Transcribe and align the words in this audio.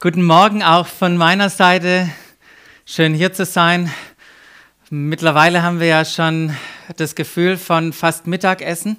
Guten 0.00 0.22
Morgen 0.22 0.62
auch 0.62 0.86
von 0.86 1.16
meiner 1.16 1.50
Seite. 1.50 2.08
Schön 2.86 3.14
hier 3.14 3.32
zu 3.32 3.44
sein. 3.44 3.92
Mittlerweile 4.90 5.64
haben 5.64 5.80
wir 5.80 5.88
ja 5.88 6.04
schon 6.04 6.54
das 6.96 7.16
Gefühl 7.16 7.56
von 7.56 7.92
fast 7.92 8.28
Mittagessen. 8.28 8.98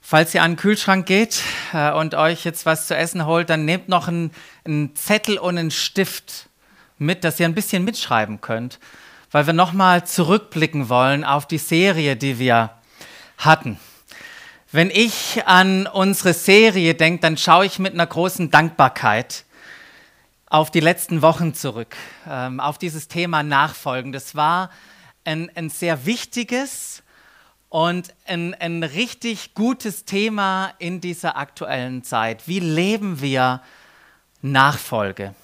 Falls 0.00 0.34
ihr 0.34 0.42
an 0.42 0.54
den 0.54 0.56
Kühlschrank 0.56 1.06
geht 1.06 1.42
äh, 1.72 1.92
und 1.92 2.16
euch 2.16 2.44
jetzt 2.44 2.66
was 2.66 2.88
zu 2.88 2.96
essen 2.96 3.26
holt, 3.26 3.48
dann 3.48 3.64
nehmt 3.64 3.88
noch 3.88 4.08
einen, 4.08 4.32
einen 4.64 4.96
Zettel 4.96 5.38
und 5.38 5.56
einen 5.56 5.70
Stift 5.70 6.48
mit, 6.98 7.22
dass 7.22 7.38
ihr 7.38 7.46
ein 7.46 7.54
bisschen 7.54 7.84
mitschreiben 7.84 8.40
könnt, 8.40 8.80
weil 9.30 9.46
wir 9.46 9.54
nochmal 9.54 10.04
zurückblicken 10.04 10.88
wollen 10.88 11.22
auf 11.22 11.46
die 11.46 11.58
Serie, 11.58 12.16
die 12.16 12.40
wir 12.40 12.70
hatten. 13.38 13.78
Wenn 14.72 14.90
ich 14.90 15.46
an 15.46 15.86
unsere 15.86 16.34
Serie 16.34 16.96
denke, 16.96 17.20
dann 17.20 17.36
schaue 17.36 17.66
ich 17.66 17.78
mit 17.78 17.94
einer 17.94 18.08
großen 18.08 18.50
Dankbarkeit 18.50 19.44
auf 20.52 20.70
die 20.70 20.80
letzten 20.80 21.22
Wochen 21.22 21.54
zurück, 21.54 21.96
ähm, 22.28 22.60
auf 22.60 22.76
dieses 22.76 23.08
Thema 23.08 23.42
Nachfolgen. 23.42 24.12
Das 24.12 24.34
war 24.34 24.68
ein, 25.24 25.50
ein 25.54 25.70
sehr 25.70 26.04
wichtiges 26.04 27.02
und 27.70 28.14
ein, 28.26 28.52
ein 28.60 28.82
richtig 28.82 29.54
gutes 29.54 30.04
Thema 30.04 30.74
in 30.78 31.00
dieser 31.00 31.38
aktuellen 31.38 32.04
Zeit. 32.04 32.48
Wie 32.48 32.60
leben 32.60 33.22
wir 33.22 33.62
Nachfolge? 34.42 35.34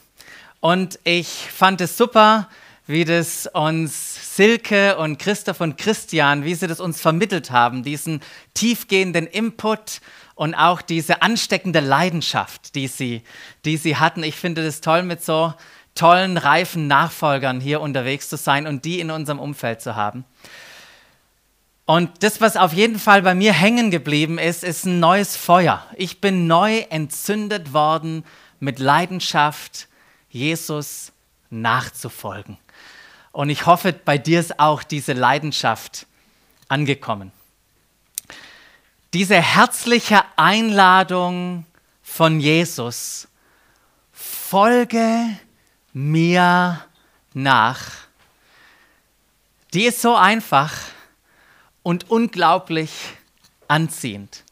Und 0.61 0.99
ich 1.05 1.29
fand 1.29 1.81
es 1.81 1.97
super, 1.97 2.51
wie 2.87 3.07
das 3.07 3.47
uns 3.47 4.37
Silke 4.37 4.99
und 4.99 5.19
Christoph 5.19 5.63
und 5.63 5.79
Christian, 5.79 6.45
wie 6.45 6.55
sie 6.55 6.67
das 6.67 6.81
uns 6.81 7.01
vermittelt 7.01 7.51
haben, 7.51 7.83
diesen 7.83 8.21
tiefgehenden 8.53 9.27
Input 9.27 10.03
und 10.39 10.55
auch 10.55 10.83
diese 10.83 11.21
ansteckende 11.21 11.81
Leidenschaft, 11.81 12.77
die 12.77 12.87
sie, 12.87 13.25
die 13.65 13.77
sie 13.77 13.97
hatten. 13.97 14.23
Ich 14.23 14.37
finde 14.37 14.65
es 14.65 14.81
toll, 14.81 15.03
mit 15.03 15.21
so 15.21 15.53
tollen, 15.97 16.37
reifen 16.37 16.87
Nachfolgern 16.87 17.61
hier 17.61 17.81
unterwegs 17.81 18.29
zu 18.29 18.37
sein 18.37 18.69
und 18.69 18.85
die 18.85 19.01
in 19.01 19.11
unserem 19.11 19.41
Umfeld 19.41 19.81
zu 19.81 19.97
haben. 19.97 20.25
Und 21.87 22.23
das, 22.23 22.41
was 22.41 22.57
auf 22.57 22.73
jeden 22.73 23.01
Fall 23.01 23.23
bei 23.23 23.35
mir 23.35 23.53
hängen 23.53 23.91
geblieben 23.91 24.39
ist, 24.39 24.63
ist 24.63 24.87
ein 24.87 25.01
neues 25.01 25.37
Feuer. 25.37 25.85
Ich 25.97 26.21
bin 26.21 26.47
neu 26.47 26.87
entzündet 26.89 27.73
worden 27.73 28.25
mit 28.61 28.79
Leidenschaft, 28.79 29.89
Jesus 30.31 31.11
nachzufolgen. 31.51 32.59
Und 33.33 33.51
ich 33.51 33.67
hoffe, 33.67 33.93
bei 33.93 34.19
dir 34.19 34.39
ist 34.39 34.61
auch 34.61 34.85
diese 34.85 35.15
Leidenschaft 35.15 36.07
angekommen 36.69 37.33
diese 39.15 39.41
herzliche 39.41 40.23
Einladung 40.37 41.65
von 42.03 42.41
Jesus, 42.41 43.29
folge 44.13 45.39
mir 45.93 46.85
nach, 47.33 47.91
die 49.73 49.85
ist 49.85 50.03
so 50.03 50.15
einfach 50.15 50.73
und 51.83 52.11
unglaublich 52.11 52.91
anziehend. 53.67 54.45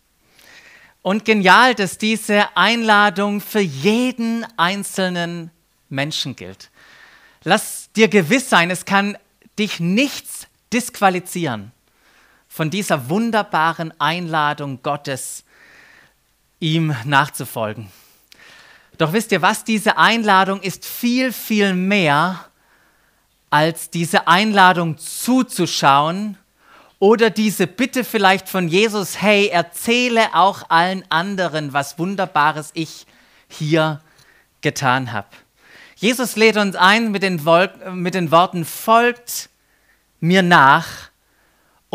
Und 1.03 1.25
genial, 1.25 1.75
dass 1.75 1.98
diese 1.98 2.57
Einladung 2.57 3.41
für 3.41 3.61
jeden 3.61 4.45
einzelnen 4.57 5.51
Menschen 5.89 6.35
gilt. 6.35 6.70
Lass 7.45 7.91
dir 7.93 8.09
gewiss 8.09 8.51
sein, 8.51 8.70
es 8.70 8.85
kann 8.85 9.17
dich 9.59 9.81
nichts 9.81 10.48
disqualifizieren 10.73 11.73
von 12.57 12.71
dieser 12.71 13.11
wunderbaren 13.11 13.93
Einladung 14.01 14.83
Gottes, 14.83 15.45
ihm 16.59 16.97
nachzufolgen. 17.05 17.93
Doch 18.97 19.13
wisst 19.13 19.31
ihr 19.33 19.43
was, 19.43 19.63
diese 19.63 19.98
Einladung 19.98 20.63
ist 20.63 20.87
viel, 20.87 21.35
viel 21.35 21.75
mehr 21.75 22.47
als 23.51 23.91
diese 23.91 24.27
Einladung 24.27 24.97
zuzuschauen 24.97 26.39
oder 26.98 27.29
diese 27.29 27.67
Bitte 27.67 28.05
vielleicht 28.05 28.48
von 28.48 28.69
Jesus, 28.69 29.20
hey, 29.20 29.48
erzähle 29.48 30.35
auch 30.35 30.70
allen 30.70 31.05
anderen, 31.11 31.75
was 31.75 31.98
Wunderbares 31.98 32.70
ich 32.73 33.05
hier 33.48 34.01
getan 34.63 35.13
habe. 35.13 35.29
Jesus 35.97 36.36
lädt 36.36 36.57
uns 36.57 36.75
ein 36.75 37.11
mit 37.11 37.23
den, 37.23 37.39
mit 37.92 38.14
den 38.14 38.30
Worten, 38.30 38.64
folgt 38.64 39.51
mir 40.20 40.41
nach 40.41 41.11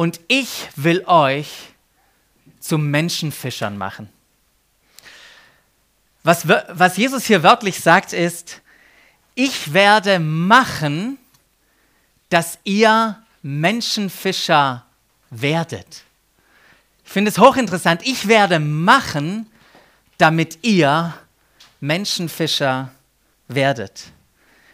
und 0.01 0.19
ich 0.29 0.67
will 0.77 1.03
euch 1.05 1.47
zu 2.59 2.79
Menschenfischern 2.79 3.77
machen. 3.77 4.09
Was, 6.23 6.47
was 6.47 6.97
Jesus 6.97 7.25
hier 7.25 7.43
wörtlich 7.43 7.79
sagt 7.81 8.11
ist, 8.11 8.61
ich 9.35 9.73
werde 9.73 10.17
machen, 10.17 11.19
dass 12.29 12.57
ihr 12.63 13.21
Menschenfischer 13.43 14.87
werdet. 15.29 16.03
Ich 17.05 17.11
finde 17.11 17.29
es 17.29 17.37
hochinteressant. 17.37 18.01
Ich 18.03 18.27
werde 18.27 18.57
machen, 18.57 19.51
damit 20.17 20.63
ihr 20.63 21.13
Menschenfischer 21.79 22.89
werdet. 23.47 24.05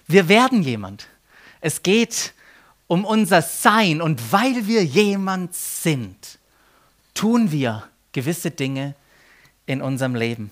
Wir 0.07 0.29
werden 0.29 0.63
jemand. 0.63 1.07
Es 1.59 1.83
geht 1.83 2.31
um 2.87 3.05
unser 3.05 3.41
Sein 3.41 4.01
und 4.01 4.31
weil 4.31 4.67
wir 4.67 4.83
jemand 4.83 5.53
sind, 5.53 6.39
tun 7.13 7.51
wir 7.51 7.83
gewisse 8.13 8.51
Dinge 8.51 8.95
in 9.65 9.81
unserem 9.81 10.15
Leben. 10.15 10.51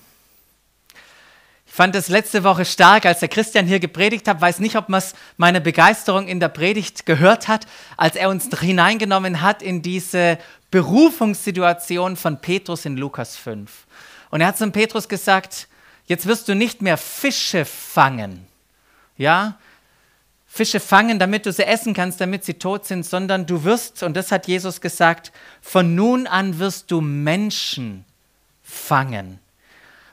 Ich 1.66 1.72
fand 1.72 1.94
es 1.94 2.08
letzte 2.08 2.44
Woche 2.44 2.64
stark, 2.64 3.04
als 3.04 3.20
der 3.20 3.28
Christian 3.28 3.66
hier 3.66 3.80
gepredigt 3.80 4.28
hat. 4.28 4.40
Weiß 4.40 4.60
nicht, 4.60 4.76
ob 4.76 4.88
man 4.88 5.02
meine 5.36 5.60
Begeisterung 5.60 6.26
in 6.26 6.40
der 6.40 6.48
Predigt 6.48 7.04
gehört 7.04 7.48
hat, 7.48 7.66
als 7.96 8.16
er 8.16 8.30
uns 8.30 8.48
hineingenommen 8.58 9.42
hat 9.42 9.62
in 9.62 9.82
diese 9.82 10.38
Berufungssituation 10.70 12.16
von 12.16 12.40
Petrus 12.40 12.84
in 12.86 12.96
Lukas 12.96 13.36
5. 13.36 13.86
Und 14.30 14.40
er 14.40 14.48
hat 14.48 14.58
zum 14.58 14.72
Petrus 14.72 15.08
gesagt, 15.08 15.68
jetzt 16.06 16.26
wirst 16.26 16.48
du 16.48 16.54
nicht 16.54 16.82
mehr 16.82 16.96
Fische 16.96 17.64
fangen, 17.64 18.46
ja, 19.16 19.58
Fische 20.56 20.80
fangen, 20.80 21.18
damit 21.18 21.44
du 21.44 21.52
sie 21.52 21.64
essen 21.64 21.92
kannst, 21.92 22.20
damit 22.20 22.44
sie 22.44 22.54
tot 22.54 22.86
sind, 22.86 23.04
sondern 23.04 23.46
du 23.46 23.64
wirst, 23.64 24.02
und 24.02 24.16
das 24.16 24.32
hat 24.32 24.48
Jesus 24.48 24.80
gesagt, 24.80 25.30
von 25.60 25.94
nun 25.94 26.26
an 26.26 26.58
wirst 26.58 26.90
du 26.90 27.02
Menschen 27.02 28.06
fangen. 28.62 29.38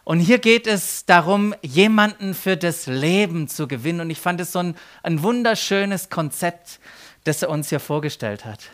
Und 0.03 0.19
hier 0.19 0.39
geht 0.39 0.67
es 0.67 1.05
darum, 1.05 1.55
jemanden 1.61 2.33
für 2.33 2.57
das 2.57 2.87
Leben 2.87 3.47
zu 3.47 3.69
gewinnen. 3.69 4.01
Und 4.01 4.09
ich 4.09 4.19
fand 4.19 4.41
es 4.41 4.51
so 4.51 4.59
ein, 4.59 4.75
ein 5.01 5.23
wunderschönes 5.23 6.09
Konzept, 6.09 6.79
das 7.23 7.41
er 7.41 7.49
uns 7.49 7.69
hier 7.69 7.79
vorgestellt 7.79 8.43
hat. 8.43 8.65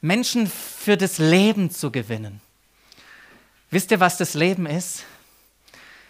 Menschen 0.00 0.46
für 0.46 0.96
das 0.96 1.18
Leben 1.18 1.70
zu 1.70 1.92
gewinnen. 1.92 2.40
Wisst 3.70 3.90
ihr, 3.90 4.00
was 4.00 4.16
das 4.16 4.32
Leben 4.32 4.64
ist? 4.64 5.04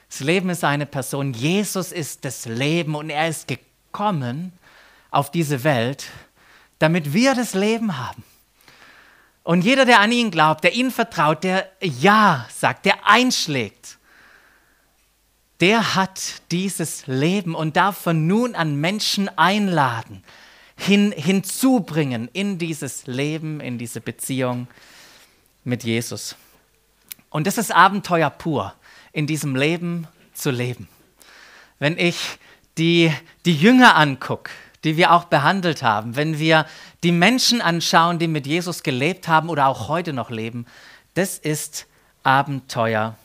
Das 0.08 0.20
Leben 0.20 0.50
ist 0.50 0.62
eine 0.62 0.86
Person. 0.86 1.32
Jesus 1.32 1.90
ist 1.90 2.24
das 2.24 2.46
Leben 2.46 2.94
und 2.94 3.10
er 3.10 3.28
ist 3.28 3.48
gekommen, 3.48 4.52
auf 5.10 5.30
diese 5.30 5.64
Welt, 5.64 6.06
damit 6.78 7.12
wir 7.12 7.34
das 7.34 7.54
Leben 7.54 7.98
haben. 7.98 8.24
Und 9.42 9.62
jeder, 9.62 9.84
der 9.84 10.00
an 10.00 10.12
ihn 10.12 10.30
glaubt, 10.30 10.64
der 10.64 10.74
ihn 10.74 10.90
vertraut, 10.90 11.44
der 11.44 11.70
Ja 11.80 12.46
sagt, 12.50 12.84
der 12.84 13.06
einschlägt, 13.06 13.98
der 15.60 15.94
hat 15.94 16.42
dieses 16.50 17.06
Leben 17.06 17.54
und 17.54 17.76
darf 17.76 17.98
von 17.98 18.26
nun 18.26 18.54
an 18.54 18.76
Menschen 18.76 19.28
einladen, 19.36 20.24
hin, 20.76 21.12
hinzubringen 21.12 22.28
in 22.32 22.58
dieses 22.58 23.06
Leben, 23.06 23.60
in 23.60 23.76
diese 23.76 24.00
Beziehung 24.00 24.68
mit 25.64 25.84
Jesus. 25.84 26.36
Und 27.28 27.46
das 27.46 27.58
ist 27.58 27.72
Abenteuer 27.72 28.30
pur, 28.30 28.74
in 29.12 29.26
diesem 29.26 29.54
Leben 29.54 30.06
zu 30.32 30.50
leben. 30.50 30.88
Wenn 31.78 31.98
ich 31.98 32.38
die, 32.78 33.12
die 33.44 33.54
Jünger 33.54 33.96
angucke, 33.96 34.50
die 34.84 34.96
wir 34.96 35.12
auch 35.12 35.24
behandelt 35.24 35.82
haben, 35.82 36.16
wenn 36.16 36.38
wir 36.38 36.66
die 37.02 37.12
Menschen 37.12 37.60
anschauen, 37.60 38.18
die 38.18 38.28
mit 38.28 38.46
Jesus 38.46 38.82
gelebt 38.82 39.28
haben 39.28 39.48
oder 39.48 39.66
auch 39.66 39.88
heute 39.88 40.12
noch 40.12 40.30
leben, 40.30 40.66
das 41.14 41.38
ist 41.38 41.86
Abenteuer 42.22 43.16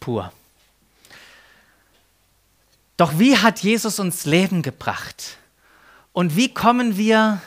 pur. 0.00 0.32
Doch 2.96 3.18
wie 3.18 3.36
hat 3.36 3.60
Jesus 3.60 3.98
uns 3.98 4.24
Leben 4.24 4.62
gebracht? 4.62 5.36
Und 6.12 6.36
wie 6.36 6.52
kommen 6.52 6.96
wir 6.96 7.42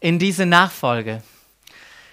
in 0.00 0.18
diese 0.18 0.46
Nachfolge? 0.46 1.22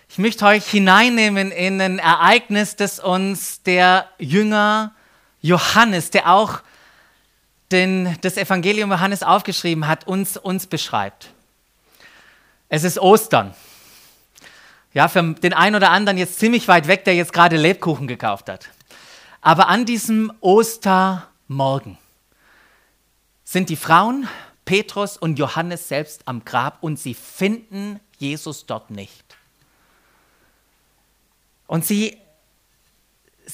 Ich 0.10 0.18
möchte 0.18 0.46
euch 0.46 0.68
hineinnehmen 0.68 1.52
in 1.52 1.80
ein 1.80 2.00
Ereignis, 2.00 2.75
das 2.75 3.00
uns 3.00 3.63
der 3.63 4.10
Jünger 4.19 4.94
Johannes, 5.42 6.12
der 6.12 6.30
auch 6.34 6.60
den 7.71 8.18
das 8.21 8.38
Evangelium 8.38 8.91
Johannes 8.91 9.23
aufgeschrieben 9.23 9.88
hat, 9.88 10.07
uns, 10.07 10.38
uns 10.38 10.68
beschreibt. 10.68 11.31
Es 12.69 12.83
ist 12.83 13.00
Ostern. 13.00 13.53
Ja, 14.94 15.07
für 15.07 15.33
den 15.33 15.53
einen 15.53 15.75
oder 15.75 15.91
anderen 15.91 16.18
jetzt 16.18 16.39
ziemlich 16.39 16.68
weit 16.68 16.88
weg, 16.88 17.06
der 17.06 17.15
jetzt 17.15 17.33
gerade 17.33 17.57
Lebkuchen 17.57 18.07
gekauft 18.07 18.50
hat. 18.50 18.69
Aber 19.41 19.68
an 19.69 19.85
diesem 19.85 20.31
Ostermorgen 20.41 21.97
sind 23.44 23.69
die 23.69 23.75
Frauen, 23.75 24.27
Petrus 24.65 25.17
und 25.17 25.39
Johannes 25.39 25.88
selbst 25.88 26.27
am 26.27 26.45
Grab 26.45 26.77
und 26.81 27.00
sie 27.00 27.13
finden 27.13 28.00
Jesus 28.17 28.65
dort 28.65 28.91
nicht. 28.91 29.25
Und 31.67 31.85
sie, 31.85 32.17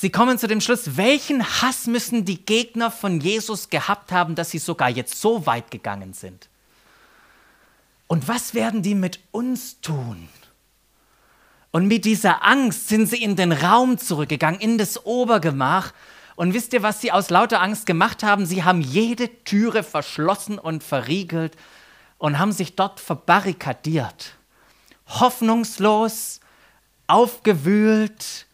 sie 0.01 0.09
kommen 0.09 0.37
zu 0.37 0.47
dem 0.47 0.61
Schluss, 0.61 0.97
welchen 0.97 1.43
Hass 1.43 1.87
müssen 1.87 2.25
die 2.25 2.45
Gegner 2.45 2.91
von 2.91 3.19
Jesus 3.21 3.69
gehabt 3.69 4.11
haben, 4.11 4.35
dass 4.35 4.51
sie 4.51 4.59
sogar 4.59 4.89
jetzt 4.89 5.19
so 5.21 5.45
weit 5.45 5.71
gegangen 5.71 6.13
sind? 6.13 6.49
Und 8.07 8.27
was 8.27 8.53
werden 8.53 8.81
die 8.81 8.95
mit 8.95 9.19
uns 9.31 9.81
tun? 9.81 10.29
Und 11.71 11.87
mit 11.87 12.05
dieser 12.05 12.43
Angst 12.43 12.87
sind 12.87 13.07
sie 13.07 13.21
in 13.21 13.35
den 13.35 13.51
Raum 13.51 13.97
zurückgegangen, 13.97 14.59
in 14.59 14.77
das 14.77 15.05
Obergemach. 15.05 15.93
Und 16.35 16.53
wisst 16.53 16.73
ihr, 16.73 16.81
was 16.81 17.01
sie 17.01 17.11
aus 17.11 17.29
lauter 17.29 17.61
Angst 17.61 17.85
gemacht 17.85 18.23
haben? 18.23 18.45
Sie 18.45 18.63
haben 18.63 18.81
jede 18.81 19.29
Türe 19.43 19.83
verschlossen 19.83 20.57
und 20.57 20.83
verriegelt 20.83 21.55
und 22.17 22.39
haben 22.39 22.51
sich 22.51 22.75
dort 22.75 22.99
verbarrikadiert. 22.99 24.33
Hoffnungslos, 25.07 26.39
aufgewühlt, 27.05 28.46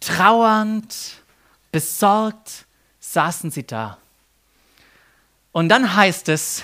trauernd, 0.00 1.22
besorgt 1.72 2.66
saßen 3.00 3.50
sie 3.50 3.66
da. 3.66 3.98
Und 5.52 5.68
dann 5.68 5.94
heißt 5.96 6.28
es, 6.28 6.62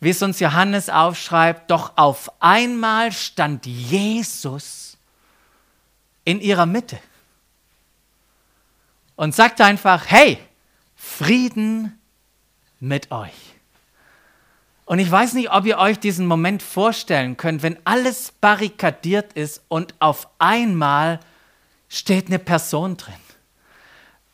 wie 0.00 0.10
es 0.10 0.22
uns 0.22 0.40
Johannes 0.40 0.88
aufschreibt, 0.88 1.70
doch 1.70 1.92
auf 1.96 2.30
einmal 2.40 3.12
stand 3.12 3.66
Jesus 3.66 4.96
in 6.24 6.40
ihrer 6.40 6.66
Mitte 6.66 6.98
und 9.16 9.34
sagte 9.34 9.64
einfach, 9.64 10.04
hey, 10.08 10.38
Frieden 10.96 11.98
mit 12.78 13.10
euch. 13.10 13.32
Und 14.84 14.98
ich 14.98 15.10
weiß 15.10 15.34
nicht, 15.34 15.50
ob 15.50 15.66
ihr 15.66 15.78
euch 15.78 15.98
diesen 15.98 16.26
Moment 16.26 16.62
vorstellen 16.62 17.36
könnt, 17.36 17.62
wenn 17.62 17.76
alles 17.84 18.32
barrikadiert 18.40 19.32
ist 19.32 19.62
und 19.68 19.94
auf 19.98 20.28
einmal 20.38 21.18
steht 21.92 22.28
eine 22.28 22.38
Person 22.38 22.96
drin. 22.96 23.14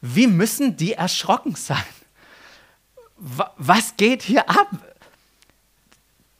Wie 0.00 0.28
müssen 0.28 0.76
die 0.76 0.93
erschrocken 0.93 1.56
sein? 1.56 1.82
Was 3.16 3.96
geht 3.96 4.22
hier 4.22 4.49
ab? 4.49 4.70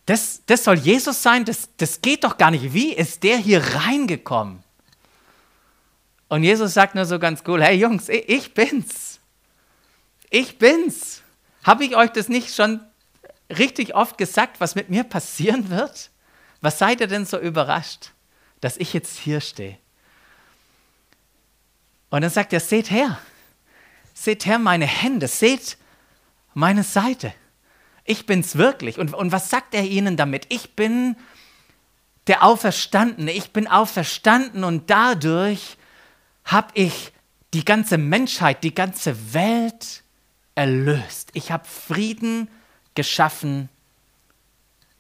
Das, 0.07 0.43
das 0.47 0.63
soll 0.63 0.77
Jesus 0.77 1.21
sein? 1.21 1.45
Das, 1.45 1.71
das 1.77 2.01
geht 2.01 2.23
doch 2.23 2.39
gar 2.39 2.53
nicht. 2.53 2.73
Wie 2.73 2.93
ist 2.93 3.25
der 3.25 3.37
hier 3.37 3.61
reingekommen? 3.61 4.63
Und 6.29 6.45
Jesus 6.45 6.73
sagt 6.73 6.95
nur 6.95 7.05
so 7.05 7.19
ganz 7.19 7.43
cool, 7.49 7.65
hey 7.65 7.77
Jungs, 7.77 8.09
ich 8.09 8.55
bin's. 8.55 9.19
Ich 10.31 10.59
bin's. 10.59 11.23
Habe 11.65 11.85
ich 11.85 11.97
euch 11.97 12.11
das 12.11 12.29
nicht 12.29 12.55
schon 12.55 12.81
richtig 13.51 13.97
oft 13.97 14.19
gesagt, 14.19 14.61
was 14.61 14.77
mit 14.77 14.89
mir 14.89 15.03
passieren 15.03 15.69
wird? 15.69 16.11
Was 16.61 16.79
seid 16.79 17.01
ihr 17.01 17.09
denn 17.09 17.27
so 17.27 17.41
überrascht, 17.41 18.13
dass 18.61 18.77
ich 18.77 18.93
jetzt 18.93 19.19
hier 19.19 19.41
stehe? 19.41 19.79
Und 22.11 22.23
dann 22.23 22.31
sagt 22.31 22.53
er, 22.53 22.61
seht 22.61 22.91
her, 22.91 23.19
seht 24.15 24.47
her 24.47 24.59
meine 24.59 24.87
Hände, 24.87 25.29
seht 25.29 25.77
meine 26.55 26.83
Seite. 26.83 27.33
Ich 28.05 28.27
bin's 28.27 28.57
wirklich. 28.57 28.99
Und, 28.99 29.13
und 29.15 29.33
was 29.33 29.51
sagt 29.51 29.75
er 29.75 29.85
ihnen 29.85 30.17
damit? 30.17 30.47
Ich 30.49 30.75
bin 30.75 31.17
der 32.27 32.43
Auferstandene. 32.43 33.33
Ich 33.33 33.53
bin 33.53 33.67
auferstanden 33.67 34.65
und 34.65 34.89
dadurch 34.91 35.77
habe 36.45 36.69
ich 36.75 37.13
die 37.55 37.65
ganze 37.65 37.99
Menschheit, 37.99 38.65
die 38.65 38.75
ganze 38.75 39.35
Welt 39.35 40.03
erlöst. 40.55 41.31
Ich 41.35 41.51
habe 41.51 41.65
Frieden 41.67 42.49
geschaffen 42.95 43.69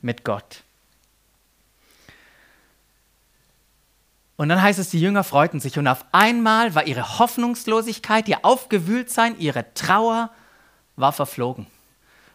mit 0.00 0.24
Gott. 0.24 0.62
Und 4.38 4.48
dann 4.48 4.62
heißt 4.62 4.78
es, 4.78 4.90
die 4.90 5.00
Jünger 5.00 5.24
freuten 5.24 5.58
sich 5.58 5.78
und 5.78 5.88
auf 5.88 6.04
einmal 6.12 6.76
war 6.76 6.86
ihre 6.86 7.18
Hoffnungslosigkeit, 7.18 8.28
ihr 8.28 8.44
Aufgewühltsein, 8.44 9.36
ihre 9.40 9.74
Trauer 9.74 10.30
war 10.94 11.12
verflogen. 11.12 11.66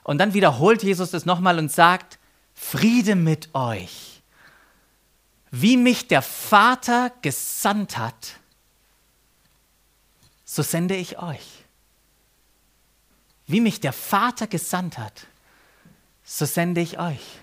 Und 0.04 0.18
dann 0.18 0.34
wiederholt 0.34 0.84
Jesus 0.84 1.14
es 1.14 1.26
nochmal 1.26 1.58
und 1.58 1.72
sagt, 1.72 2.20
Friede 2.54 3.16
mit 3.16 3.56
euch. 3.56 4.22
Wie 5.50 5.78
mich 5.78 6.10
der 6.10 6.22
Vater 6.22 7.10
gesandt 7.22 7.98
hat, 7.98 8.36
so 10.44 10.62
sende 10.62 10.98
ich 10.98 11.20
euch. 11.20 11.64
Wie 13.48 13.62
mich 13.62 13.80
der 13.80 13.94
Vater 13.94 14.48
gesandt 14.48 14.98
hat, 14.98 15.26
so 16.26 16.46
sende 16.46 16.82
ich 16.82 17.00
euch. 17.00 17.40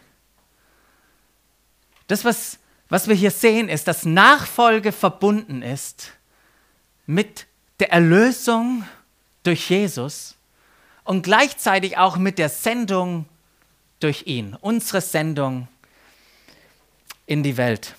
Das, 2.08 2.26
was, 2.26 2.58
was 2.90 3.08
wir 3.08 3.14
hier 3.14 3.30
sehen, 3.30 3.68
ist, 3.68 3.88
dass 3.88 4.04
Nachfolge 4.04 4.92
verbunden 4.92 5.62
ist 5.62 6.12
mit 7.06 7.46
der 7.78 7.92
Erlösung 7.92 8.84
durch 9.42 9.70
Jesus 9.70 10.36
und 11.04 11.22
gleichzeitig 11.22 11.96
auch 11.96 12.16
mit 12.16 12.38
der 12.38 12.48
Sendung 12.48 13.24
durch 14.00 14.24
ihn, 14.26 14.56
unsere 14.60 15.00
Sendung 15.00 15.68
in 17.26 17.42
die 17.42 17.56
Welt. 17.56 17.94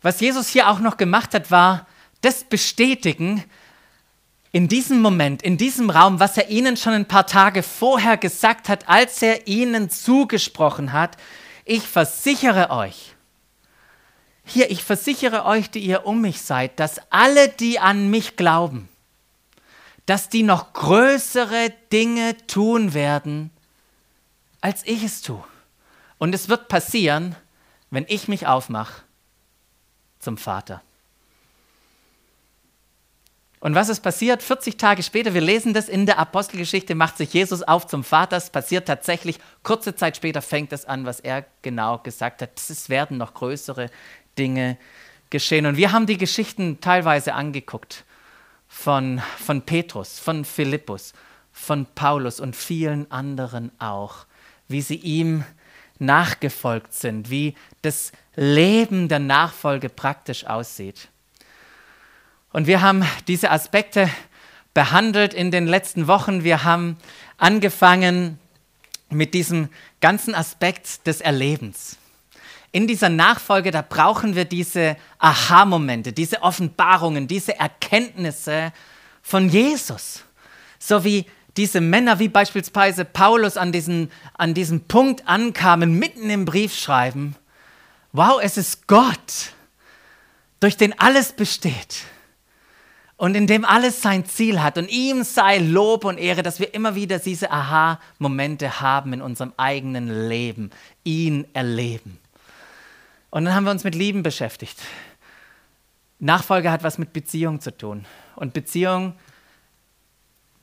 Was 0.00 0.20
Jesus 0.20 0.48
hier 0.48 0.68
auch 0.68 0.80
noch 0.80 0.96
gemacht 0.96 1.34
hat, 1.34 1.50
war 1.50 1.86
das 2.22 2.44
Bestätigen 2.44 3.44
in 4.52 4.68
diesem 4.68 5.00
Moment, 5.00 5.42
in 5.42 5.56
diesem 5.56 5.90
Raum, 5.90 6.20
was 6.20 6.36
er 6.36 6.48
ihnen 6.48 6.76
schon 6.76 6.92
ein 6.92 7.06
paar 7.06 7.26
Tage 7.26 7.62
vorher 7.62 8.16
gesagt 8.16 8.68
hat, 8.68 8.88
als 8.88 9.22
er 9.22 9.46
ihnen 9.46 9.90
zugesprochen 9.90 10.92
hat, 10.92 11.16
ich 11.64 11.82
versichere 11.82 12.70
euch, 12.70 13.11
hier, 14.44 14.70
ich 14.70 14.82
versichere 14.84 15.44
euch, 15.44 15.70
die 15.70 15.80
ihr 15.80 16.06
um 16.06 16.20
mich 16.20 16.42
seid, 16.42 16.78
dass 16.80 17.00
alle, 17.10 17.48
die 17.48 17.78
an 17.78 18.10
mich 18.10 18.36
glauben, 18.36 18.88
dass 20.06 20.28
die 20.28 20.42
noch 20.42 20.72
größere 20.72 21.72
Dinge 21.92 22.36
tun 22.46 22.92
werden, 22.92 23.50
als 24.60 24.84
ich 24.84 25.04
es 25.04 25.22
tue. 25.22 25.44
Und 26.18 26.34
es 26.34 26.48
wird 26.48 26.68
passieren, 26.68 27.36
wenn 27.90 28.04
ich 28.08 28.28
mich 28.28 28.46
aufmache 28.46 29.02
zum 30.18 30.36
Vater. 30.36 30.82
Und 33.62 33.76
was 33.76 33.88
ist 33.88 34.00
passiert? 34.00 34.42
40 34.42 34.76
Tage 34.76 35.04
später, 35.04 35.34
wir 35.34 35.40
lesen 35.40 35.72
das 35.72 35.88
in 35.88 36.04
der 36.04 36.18
Apostelgeschichte, 36.18 36.96
macht 36.96 37.16
sich 37.16 37.32
Jesus 37.32 37.62
auf 37.62 37.86
zum 37.86 38.02
Vater. 38.02 38.36
Es 38.36 38.50
passiert 38.50 38.88
tatsächlich, 38.88 39.38
kurze 39.62 39.94
Zeit 39.94 40.16
später 40.16 40.42
fängt 40.42 40.72
es 40.72 40.84
an, 40.84 41.06
was 41.06 41.20
er 41.20 41.46
genau 41.62 41.98
gesagt 41.98 42.42
hat. 42.42 42.50
Es 42.56 42.88
werden 42.88 43.18
noch 43.18 43.34
größere 43.34 43.88
Dinge 44.38 44.76
geschehen. 45.30 45.66
Und 45.66 45.76
wir 45.76 45.92
haben 45.92 46.06
die 46.06 46.18
Geschichten 46.18 46.80
teilweise 46.80 47.34
angeguckt 47.34 48.04
von, 48.68 49.20
von 49.38 49.62
Petrus, 49.62 50.18
von 50.18 50.44
Philippus, 50.44 51.12
von 51.52 51.86
Paulus 51.94 52.40
und 52.40 52.56
vielen 52.56 53.10
anderen 53.10 53.72
auch, 53.78 54.26
wie 54.68 54.82
sie 54.82 54.96
ihm 54.96 55.44
nachgefolgt 55.98 56.94
sind, 56.94 57.30
wie 57.30 57.54
das 57.82 58.12
Leben 58.34 59.08
der 59.08 59.18
Nachfolge 59.18 59.88
praktisch 59.88 60.46
aussieht. 60.46 61.08
Und 62.52 62.66
wir 62.66 62.80
haben 62.80 63.04
diese 63.28 63.50
Aspekte 63.50 64.10
behandelt 64.74 65.34
in 65.34 65.50
den 65.50 65.66
letzten 65.66 66.06
Wochen. 66.06 66.44
Wir 66.44 66.64
haben 66.64 66.96
angefangen 67.36 68.38
mit 69.10 69.34
diesem 69.34 69.68
ganzen 70.00 70.34
Aspekt 70.34 71.06
des 71.06 71.20
Erlebens 71.20 71.98
in 72.72 72.86
dieser 72.86 73.10
Nachfolge, 73.10 73.70
da 73.70 73.82
brauchen 73.82 74.34
wir 74.34 74.46
diese 74.46 74.96
Aha-Momente, 75.18 76.12
diese 76.14 76.42
Offenbarungen, 76.42 77.28
diese 77.28 77.58
Erkenntnisse 77.58 78.72
von 79.20 79.50
Jesus. 79.50 80.24
So 80.78 81.04
wie 81.04 81.26
diese 81.58 81.82
Männer, 81.82 82.18
wie 82.18 82.28
beispielsweise 82.28 83.04
Paulus 83.04 83.58
an 83.58 83.72
diesen, 83.72 84.10
an 84.34 84.54
diesen 84.54 84.86
Punkt 84.86 85.28
ankamen, 85.28 85.98
mitten 85.98 86.30
im 86.30 86.46
Briefschreiben. 86.46 87.36
Wow, 88.12 88.40
es 88.42 88.56
ist 88.56 88.86
Gott, 88.86 89.52
durch 90.60 90.78
den 90.78 90.98
alles 90.98 91.32
besteht 91.32 92.04
und 93.18 93.34
in 93.34 93.46
dem 93.46 93.66
alles 93.66 94.00
sein 94.00 94.24
Ziel 94.24 94.62
hat. 94.62 94.78
Und 94.78 94.90
ihm 94.90 95.24
sei 95.24 95.58
Lob 95.58 96.06
und 96.06 96.16
Ehre, 96.16 96.42
dass 96.42 96.58
wir 96.58 96.72
immer 96.72 96.94
wieder 96.94 97.18
diese 97.18 97.50
Aha-Momente 97.50 98.80
haben 98.80 99.12
in 99.12 99.20
unserem 99.20 99.52
eigenen 99.58 100.28
Leben, 100.28 100.70
ihn 101.04 101.46
erleben. 101.52 102.21
Und 103.32 103.46
dann 103.46 103.54
haben 103.54 103.64
wir 103.64 103.70
uns 103.70 103.82
mit 103.82 103.94
Lieben 103.94 104.22
beschäftigt. 104.22 104.78
Nachfolge 106.18 106.70
hat 106.70 106.82
was 106.82 106.98
mit 106.98 107.14
Beziehung 107.14 107.62
zu 107.62 107.74
tun. 107.74 108.04
Und 108.36 108.52
Beziehung 108.52 109.14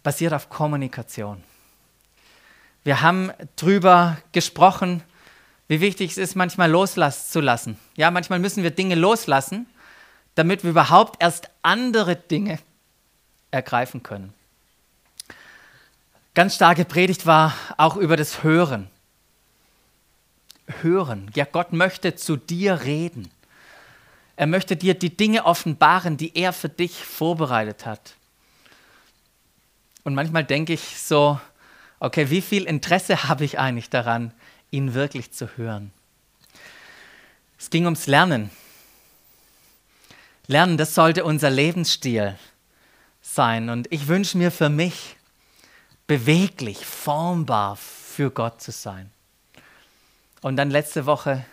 basiert 0.04 0.34
auf 0.34 0.50
Kommunikation. 0.50 1.44
Wir 2.84 3.02
haben 3.02 3.32
darüber 3.56 4.18
gesprochen, 4.34 5.02
wie 5.68 5.82
wichtig 5.82 6.12
es 6.12 6.18
ist, 6.20 6.36
manchmal 6.36 6.70
loszulassen. 6.70 7.80
Ja, 7.98 8.12
manchmal 8.12 8.38
müssen 8.38 8.62
wir 8.62 8.70
Dinge 8.70 8.94
loslassen, 8.94 9.66
damit 10.36 10.64
wir 10.64 10.70
überhaupt 10.70 11.24
erst 11.24 11.50
andere 11.64 12.16
Dinge 12.16 12.60
ergreifen 13.50 14.04
können. 14.04 14.32
ganz 16.36 16.54
starke 16.54 16.86
Predigt 16.86 17.26
war 17.26 17.56
auch 17.78 17.98
über 17.98 18.16
das 18.16 18.44
Hören. 18.44 18.92
Hören. 20.82 21.30
Ja, 21.36 21.46
Gott 21.46 21.74
möchte 21.74 22.16
zu 22.16 22.38
dir 22.38 22.82
reden. 22.82 23.30
Er 24.36 24.48
möchte 24.48 24.76
dir 24.78 24.94
die 24.94 25.16
Dinge 25.16 25.46
offenbaren, 25.46 26.16
die 26.16 26.36
er 26.38 26.54
für 26.54 26.70
dich 26.70 27.04
vorbereitet 27.04 27.86
hat. 27.86 28.16
Und 30.04 30.16
manchmal 30.16 30.46
denke 30.46 30.74
ich 30.74 31.00
so, 31.00 31.40
okay, 32.00 32.30
wie 32.30 32.42
viel 32.42 32.64
Interesse 32.64 33.24
habe 33.30 33.44
ich 33.44 33.60
eigentlich 33.60 33.90
daran, 33.90 34.34
ihn 34.72 34.94
wirklich 34.94 35.32
zu 35.32 35.58
hören? 35.58 35.92
Es 37.58 37.70
ging 37.70 37.86
ums 37.86 38.08
Lernen. 38.08 38.50
Lernen, 40.48 40.78
das 40.78 40.96
sollte 40.96 41.26
unser 41.26 41.50
Lebensstil 41.50 42.38
sein. 43.22 43.70
Und 43.70 43.92
ich 43.92 44.08
wünsche 44.08 44.38
mir 44.38 44.52
für 44.52 44.70
mich, 44.70 45.18
beweglich, 46.08 46.86
formbar 46.86 47.76
für 47.76 48.32
Gott 48.32 48.62
zu 48.62 48.72
sein. 48.72 49.12
Und 50.42 50.56
dann 50.56 50.70
letzte 50.70 51.06
Woche 51.06 51.46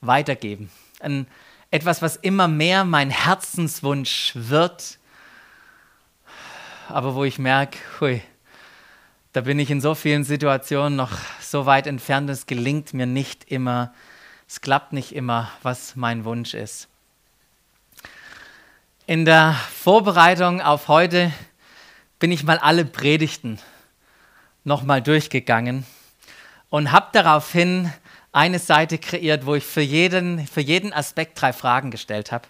weitergeben. 0.00 0.70
Ein, 1.00 1.26
etwas, 1.70 2.02
was 2.02 2.16
immer 2.16 2.48
mehr 2.48 2.84
mein 2.84 3.10
Herzenswunsch 3.10 4.32
wird, 4.34 4.98
aber 6.88 7.14
wo 7.14 7.24
ich 7.24 7.38
merke, 7.38 7.78
hui, 7.98 8.22
da 9.32 9.40
bin 9.40 9.58
ich 9.58 9.70
in 9.70 9.80
so 9.80 9.94
vielen 9.94 10.24
Situationen 10.24 10.96
noch 10.96 11.12
so 11.40 11.64
weit 11.64 11.86
entfernt, 11.86 12.28
es 12.28 12.46
gelingt 12.46 12.92
mir 12.92 13.06
nicht 13.06 13.50
immer, 13.50 13.94
es 14.46 14.60
klappt 14.60 14.92
nicht 14.92 15.14
immer, 15.14 15.50
was 15.62 15.96
mein 15.96 16.26
Wunsch 16.26 16.52
ist. 16.52 16.88
In 19.06 19.24
der 19.24 19.54
Vorbereitung 19.74 20.60
auf 20.60 20.88
heute 20.88 21.32
bin 22.18 22.30
ich 22.30 22.44
mal 22.44 22.58
alle 22.58 22.84
Predigten 22.84 23.58
nochmal 24.64 25.00
durchgegangen 25.00 25.86
und 26.68 26.92
habe 26.92 27.08
daraufhin 27.12 27.90
eine 28.32 28.58
Seite 28.58 28.98
kreiert, 28.98 29.46
wo 29.46 29.54
ich 29.54 29.64
für 29.64 29.82
jeden, 29.82 30.46
für 30.46 30.62
jeden 30.62 30.92
Aspekt 30.92 31.40
drei 31.40 31.52
Fragen 31.52 31.90
gestellt 31.90 32.32
habe. 32.32 32.48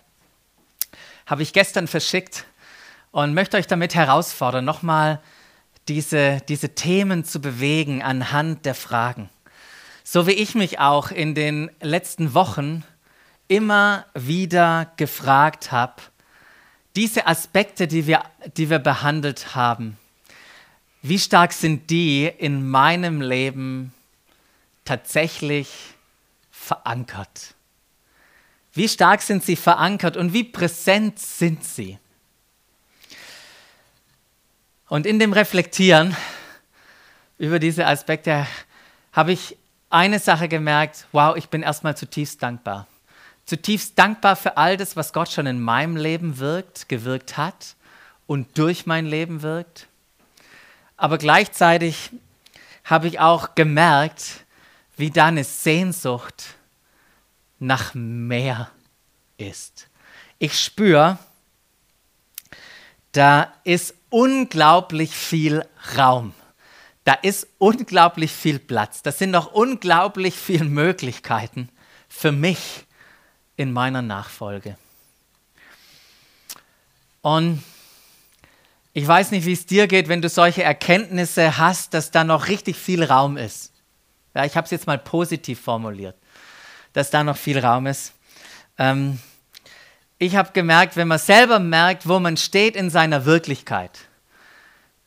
Habe 1.27 1.43
ich 1.43 1.53
gestern 1.53 1.89
verschickt 1.89 2.45
und 3.11 3.35
möchte 3.35 3.57
euch 3.57 3.67
damit 3.67 3.95
herausfordern, 3.95 4.65
nochmal 4.65 5.21
diese, 5.89 6.41
diese 6.49 6.75
Themen 6.75 7.25
zu 7.25 7.41
bewegen 7.41 8.03
anhand 8.03 8.65
der 8.65 8.75
Fragen. 8.75 9.29
So 10.05 10.27
wie 10.27 10.33
ich 10.33 10.55
mich 10.55 10.79
auch 10.79 11.11
in 11.11 11.35
den 11.35 11.71
letzten 11.81 12.35
Wochen 12.35 12.85
immer 13.49 14.07
wieder 14.15 14.93
gefragt 14.97 15.73
habe, 15.73 16.03
diese 16.95 17.27
Aspekte, 17.27 17.89
die 17.89 18.07
wir, 18.07 18.23
die 18.57 18.71
wir 18.71 18.79
behandelt 18.79 19.55
haben, 19.55 19.97
wie 21.01 21.19
stark 21.19 21.53
sind 21.53 21.91
die 21.91 22.27
in 22.27 22.69
meinem 22.69 23.21
Leben 23.21 23.93
tatsächlich 24.85 25.69
verankert? 26.51 27.55
Wie 28.75 28.89
stark 28.89 29.23
sind 29.23 29.45
sie 29.45 29.57
verankert 29.57 30.17
und 30.17 30.33
wie 30.33 30.45
präsent 30.45 31.19
sind 31.19 31.65
sie? 31.65 31.99
Und 34.89 35.07
in 35.07 35.19
dem 35.19 35.33
Reflektieren 35.33 36.17
über 37.39 37.59
diese 37.59 37.87
Aspekte 37.87 38.47
habe 39.13 39.33
ich 39.33 39.57
eine 39.91 40.19
Sache 40.19 40.49
gemerkt, 40.49 41.07
wow, 41.13 41.37
ich 41.37 41.49
bin 41.49 41.63
erstmal 41.63 41.97
zutiefst 41.97 42.43
dankbar. 42.43 42.87
Zutiefst 43.45 43.99
dankbar 43.99 44.37
für 44.37 44.57
all 44.57 44.77
das, 44.77 44.97
was 44.97 45.13
Gott 45.13 45.31
schon 45.31 45.47
in 45.47 45.61
meinem 45.61 45.97
Leben 45.97 46.39
wirkt, 46.39 46.89
gewirkt 46.89 47.37
hat 47.37 47.75
und 48.27 48.57
durch 48.57 48.87
mein 48.87 49.05
Leben 49.05 49.43
wirkt. 49.43 49.89
Aber 50.97 51.19
gleichzeitig 51.19 52.11
habe 52.85 53.09
ich 53.09 53.21
auch 53.21 53.55
gemerkt, 53.55 54.42
wie 54.97 55.11
da 55.11 55.27
eine 55.27 55.45
Sehnsucht 55.45 56.55
nach 57.59 57.95
mehr 57.95 58.71
ist. 59.39 59.89
Ich 60.39 60.59
spüre, 60.59 61.19
da 63.13 63.53
ist 63.65 63.95
unglaublich 64.11 65.15
viel 65.15 65.65
Raum. 65.97 66.35
Da 67.05 67.15
ist 67.15 67.49
unglaublich 67.59 68.31
viel 68.31 68.59
Platz. 68.59 69.03
Das 69.03 69.19
sind 69.19 69.31
noch 69.31 69.53
unglaublich 69.53 70.35
viele 70.35 70.65
Möglichkeiten 70.65 71.69
für 72.09 72.33
mich 72.33 72.85
in 73.57 73.73
meiner 73.73 74.03
Nachfolge. 74.03 74.77
Und 77.23 77.63
ich 78.93 79.07
weiß 79.07 79.31
nicht, 79.31 79.47
wie 79.47 79.53
es 79.53 79.67
dir 79.67 79.87
geht, 79.87 80.09
wenn 80.09 80.23
du 80.23 80.29
solche 80.29 80.63
Erkenntnisse 80.63 81.57
hast, 81.57 81.95
dass 81.95 82.11
da 82.11 82.25
noch 82.25 82.49
richtig 82.49 82.77
viel 82.77 83.03
Raum 83.03 83.37
ist. 83.37 83.72
Ja, 84.35 84.45
ich 84.45 84.57
habe 84.57 84.65
es 84.65 84.71
jetzt 84.71 84.87
mal 84.87 84.99
positiv 84.99 85.61
formuliert, 85.61 86.17
dass 86.93 87.11
da 87.11 87.23
noch 87.23 87.37
viel 87.37 87.59
Raum 87.59 87.87
ist. 87.87 88.13
Ähm, 88.79 89.19
ich 90.19 90.37
habe 90.37 90.53
gemerkt, 90.53 90.97
wenn 90.97 91.09
man 91.09 91.19
selber 91.19 91.59
merkt, 91.59 92.09
wo 92.09 92.19
man 92.19 92.37
steht 92.37 92.77
in 92.77 92.91
seiner 92.91 93.25
Wirklichkeit, 93.25 94.07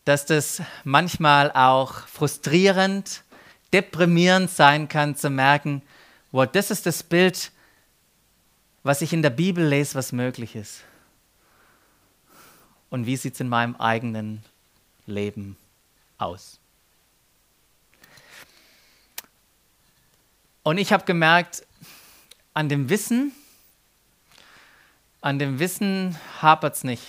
dass 0.03 0.25
das 0.25 0.61
manchmal 0.83 1.51
auch 1.51 2.07
frustrierend, 2.07 3.23
deprimierend 3.73 4.51
sein 4.51 4.87
kann, 4.87 5.15
zu 5.15 5.29
merken, 5.29 5.81
wow, 6.31 6.45
das 6.45 6.69
ist 6.69 6.85
das 6.85 7.01
Bild, 7.01 7.51
was 8.83 9.01
ich 9.01 9.13
in 9.13 9.23
der 9.23 9.31
Bibel 9.31 9.65
lese, 9.65 9.95
was 9.95 10.11
möglich 10.11 10.55
ist 10.55 10.81
und 12.89 13.05
wie 13.05 13.17
sieht 13.17 13.33
es 13.33 13.39
in 13.39 13.49
meinem 13.49 13.75
eigenen 13.77 14.43
Leben 15.07 15.57
aus. 16.17 16.59
Und 20.65 20.79
ich 20.79 20.91
habe 20.91 21.05
gemerkt, 21.05 21.63
an 22.55 22.69
dem 22.69 22.89
Wissen, 22.89 23.33
an 25.21 25.37
dem 25.37 25.59
Wissen 25.59 26.17
hapert 26.41 26.73
es 26.73 26.83
nicht. 26.83 27.03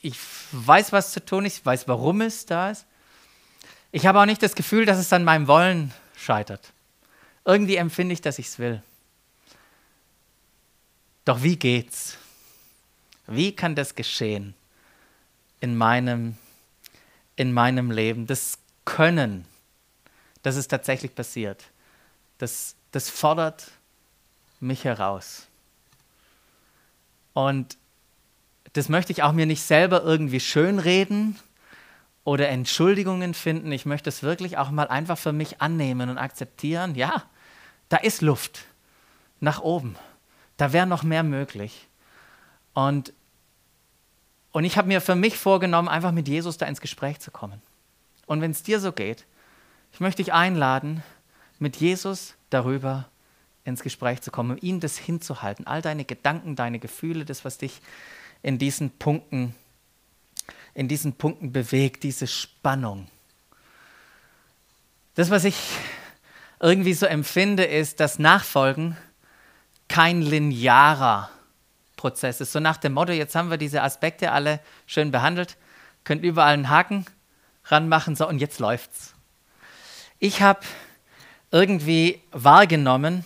Ich 0.00 0.16
weiß, 0.52 0.90
was 0.92 1.12
zu 1.12 1.22
tun 1.22 1.44
ist, 1.44 1.58
ich 1.58 1.66
weiß, 1.66 1.86
warum 1.86 2.22
es 2.22 2.46
da 2.46 2.70
ist. 2.70 2.86
Ich 3.92 4.06
habe 4.06 4.18
auch 4.20 4.24
nicht 4.24 4.42
das 4.42 4.54
Gefühl, 4.54 4.86
dass 4.86 4.96
es 4.96 5.12
an 5.12 5.22
meinem 5.22 5.48
Wollen 5.48 5.92
scheitert. 6.16 6.72
Irgendwie 7.44 7.76
empfinde 7.76 8.14
ich, 8.14 8.22
dass 8.22 8.38
ich 8.38 8.46
es 8.46 8.58
will. 8.58 8.82
Doch 11.26 11.42
wie 11.42 11.56
geht's? 11.56 12.16
Wie 13.26 13.54
kann 13.54 13.74
das 13.74 13.94
geschehen 13.94 14.54
in 15.60 15.76
meinem, 15.76 16.38
in 17.36 17.52
meinem 17.52 17.90
Leben? 17.90 18.26
Das 18.26 18.56
Können, 18.86 19.44
dass 20.42 20.56
es 20.56 20.68
tatsächlich 20.68 21.14
passiert, 21.14 21.64
das, 22.44 22.76
das 22.92 23.08
fordert 23.08 23.70
mich 24.60 24.84
heraus. 24.84 25.46
Und 27.32 27.78
das 28.74 28.90
möchte 28.90 29.12
ich 29.12 29.22
auch 29.22 29.32
mir 29.32 29.46
nicht 29.46 29.62
selber 29.62 30.02
irgendwie 30.02 30.40
schönreden 30.40 31.38
oder 32.22 32.50
Entschuldigungen 32.50 33.32
finden. 33.32 33.72
Ich 33.72 33.86
möchte 33.86 34.10
es 34.10 34.22
wirklich 34.22 34.58
auch 34.58 34.70
mal 34.70 34.88
einfach 34.88 35.16
für 35.16 35.32
mich 35.32 35.62
annehmen 35.62 36.10
und 36.10 36.18
akzeptieren. 36.18 36.94
Ja, 36.96 37.24
da 37.88 37.96
ist 37.96 38.20
Luft 38.20 38.66
nach 39.40 39.60
oben. 39.60 39.96
Da 40.58 40.74
wäre 40.74 40.86
noch 40.86 41.02
mehr 41.02 41.22
möglich. 41.22 41.88
Und, 42.74 43.14
und 44.52 44.64
ich 44.64 44.76
habe 44.76 44.88
mir 44.88 45.00
für 45.00 45.14
mich 45.14 45.38
vorgenommen, 45.38 45.88
einfach 45.88 46.12
mit 46.12 46.28
Jesus 46.28 46.58
da 46.58 46.66
ins 46.66 46.82
Gespräch 46.82 47.20
zu 47.20 47.30
kommen. 47.30 47.62
Und 48.26 48.42
wenn 48.42 48.50
es 48.50 48.62
dir 48.62 48.80
so 48.80 48.92
geht, 48.92 49.24
ich 49.92 50.00
möchte 50.00 50.22
dich 50.22 50.34
einladen, 50.34 51.02
mit 51.58 51.76
Jesus 51.76 52.34
darüber 52.50 53.08
ins 53.64 53.82
Gespräch 53.82 54.20
zu 54.20 54.30
kommen, 54.30 54.58
ihm 54.58 54.80
das 54.80 54.98
hinzuhalten, 54.98 55.66
all 55.66 55.82
deine 55.82 56.04
Gedanken, 56.04 56.56
deine 56.56 56.78
Gefühle, 56.78 57.24
das, 57.24 57.44
was 57.44 57.58
dich 57.58 57.80
in 58.42 58.58
diesen 58.58 58.90
Punkten, 58.90 59.54
in 60.74 60.88
diesen 60.88 61.14
Punkten 61.14 61.52
bewegt, 61.52 62.02
diese 62.02 62.26
Spannung. 62.26 63.08
Das, 65.14 65.30
was 65.30 65.44
ich 65.44 65.56
irgendwie 66.60 66.94
so 66.94 67.06
empfinde, 67.06 67.64
ist, 67.64 68.00
dass 68.00 68.18
Nachfolgen 68.18 68.96
kein 69.88 70.22
linearer 70.22 71.30
Prozess 71.96 72.40
ist. 72.40 72.52
So 72.52 72.60
nach 72.60 72.76
dem 72.76 72.92
Motto, 72.92 73.12
jetzt 73.12 73.34
haben 73.34 73.50
wir 73.50 73.56
diese 73.56 73.82
Aspekte 73.82 74.32
alle 74.32 74.60
schön 74.86 75.10
behandelt, 75.10 75.56
könnt 76.04 76.22
überall 76.22 76.52
einen 76.52 76.68
Haken 76.68 77.06
ranmachen, 77.66 78.16
so 78.16 78.28
und 78.28 78.40
jetzt 78.40 78.58
läuft's. 78.58 79.14
Ich 80.18 80.42
habe 80.42 80.60
irgendwie 81.54 82.20
wahrgenommen, 82.32 83.24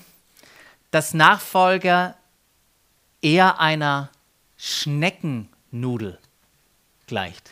dass 0.91 1.15
Nachfolger 1.15 2.15
eher 3.23 3.59
einer 3.59 4.11
Schneckennudel 4.59 6.19
gleicht. 7.07 7.51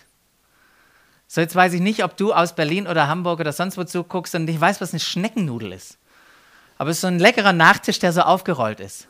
So, 1.27 1.41
jetzt 1.41 1.55
weiß 1.55 1.73
ich 1.73 1.81
nicht, 1.81 2.05
ob 2.05 2.19
du 2.19 2.35
aus 2.35 2.55
Berlin 2.55 2.87
oder 2.87 3.09
Hamburg 3.09 3.41
oder 3.41 3.55
sonst 3.55 3.79
wo 3.79 3.85
zuguckst 3.85 4.35
und 4.35 4.49
ich 4.49 4.61
weiß, 4.61 4.83
was 4.83 4.93
eine 4.93 5.01
Schneckennudel 5.01 5.73
ist. 5.73 5.97
Aber 6.77 6.91
es 6.91 6.99
ist 6.99 7.01
so 7.01 7.07
ein 7.07 7.19
leckerer 7.19 7.55
Nachtisch, 7.55 7.99
der 7.99 8.13
so 8.13 8.21
aufgerollt 8.21 8.81
ist. 8.81 9.09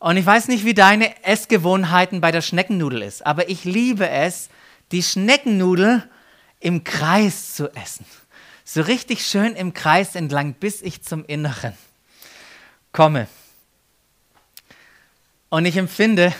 Und 0.00 0.16
ich 0.16 0.26
weiß 0.26 0.48
nicht, 0.48 0.64
wie 0.64 0.74
deine 0.74 1.24
Essgewohnheiten 1.24 2.20
bei 2.20 2.32
der 2.32 2.42
Schneckennudel 2.42 3.02
ist, 3.02 3.24
aber 3.24 3.48
ich 3.48 3.62
liebe 3.64 4.08
es, 4.08 4.48
die 4.90 5.04
Schneckennudel 5.04 6.02
im 6.58 6.82
Kreis 6.82 7.54
zu 7.54 7.72
essen. 7.76 8.04
So 8.70 8.82
richtig 8.82 9.26
schön 9.26 9.54
im 9.54 9.72
Kreis 9.72 10.14
entlang, 10.14 10.52
bis 10.52 10.82
ich 10.82 11.00
zum 11.00 11.24
Inneren 11.24 11.72
komme. 12.92 13.26
Und 15.48 15.64
ich 15.64 15.78
empfinde, 15.78 16.34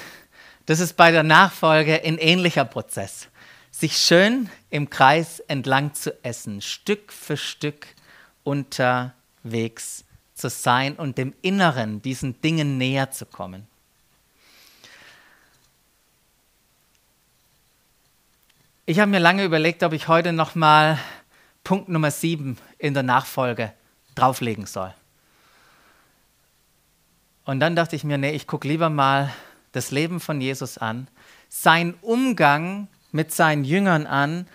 das 0.67 0.81
ist 0.81 0.99
bei 0.99 1.11
der 1.11 1.23
Nachfolge 1.23 2.03
ein 2.05 2.19
ähnlicher 2.19 2.67
Prozess. 2.67 3.29
Sich 3.71 3.97
schön 3.97 4.51
im 4.69 4.91
Kreis 4.91 5.41
entlang 5.41 5.95
zu 5.95 6.23
essen, 6.23 6.61
Stück 6.61 7.15
für 7.15 7.39
Stück 7.39 7.87
unterwegs 8.45 10.05
zu 10.35 10.51
sein 10.51 10.97
und 10.97 11.17
dem 11.17 11.33
Inneren, 11.41 12.03
diesen 12.03 12.39
Dingen 12.43 12.77
näher 12.77 13.11
zu 13.11 13.25
kommen. 13.25 13.67
Ich 18.85 19.01
habe 19.01 19.11
mir 19.11 19.19
lange 19.19 19.45
überlegt, 19.45 19.83
ob 19.83 19.95
ich 19.95 20.09
heute 20.09 20.35
nochmal 20.35 20.99
Punkt 21.69 21.91
Nummer 21.91 22.11
7 22.11 22.57
in 22.79 22.95
der 22.95 23.03
Nachfolge 23.03 23.75
drauflegen 24.15 24.65
soll. 24.65 24.95
Und 27.45 27.61
dann 27.61 27.77
dachte 27.77 27.95
ich 27.95 28.05
mir, 28.05 28.17
nee, 28.17 28.31
ich 28.31 28.47
gucke 28.47 28.67
lieber 28.67 28.89
mal 28.89 29.31
das 29.73 29.91
Leben 29.91 30.19
von 30.19 30.41
Jesus 30.41 30.79
an, 30.79 31.09
sein 31.51 31.93
Umgang 32.01 32.89
mit 33.13 33.35
seinen 33.35 33.65
Jüngern 33.65 34.07
an, 34.07 34.49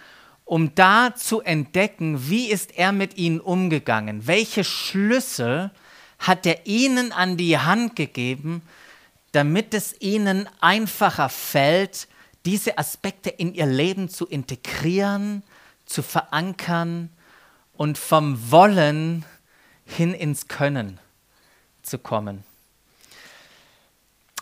um 0.43 0.73
da 0.73 1.13
zu 1.13 1.41
entdecken, 1.41 2.31
wie 2.31 2.49
ist 2.49 2.75
er 2.75 2.91
mit 2.91 3.15
ihnen 3.15 3.39
umgegangen, 3.39 4.25
welche 4.25 4.63
Schlüssel 4.63 5.69
hat 6.17 6.47
er 6.47 6.65
ihnen 6.65 7.11
an 7.11 7.37
die 7.37 7.59
Hand 7.59 7.95
gegeben, 7.95 8.63
damit 9.33 9.75
es 9.75 10.01
ihnen 10.01 10.49
einfacher 10.61 11.29
fällt, 11.29 12.07
diese 12.45 12.79
Aspekte 12.79 13.29
in 13.29 13.53
ihr 13.53 13.67
Leben 13.67 14.09
zu 14.09 14.25
integrieren, 14.25 15.43
zu 15.85 16.01
verankern 16.01 17.09
und 17.73 17.97
vom 17.97 18.51
Wollen 18.51 19.25
hin 19.85 20.13
ins 20.13 20.47
Können 20.47 20.99
zu 21.81 21.97
kommen. 21.97 22.43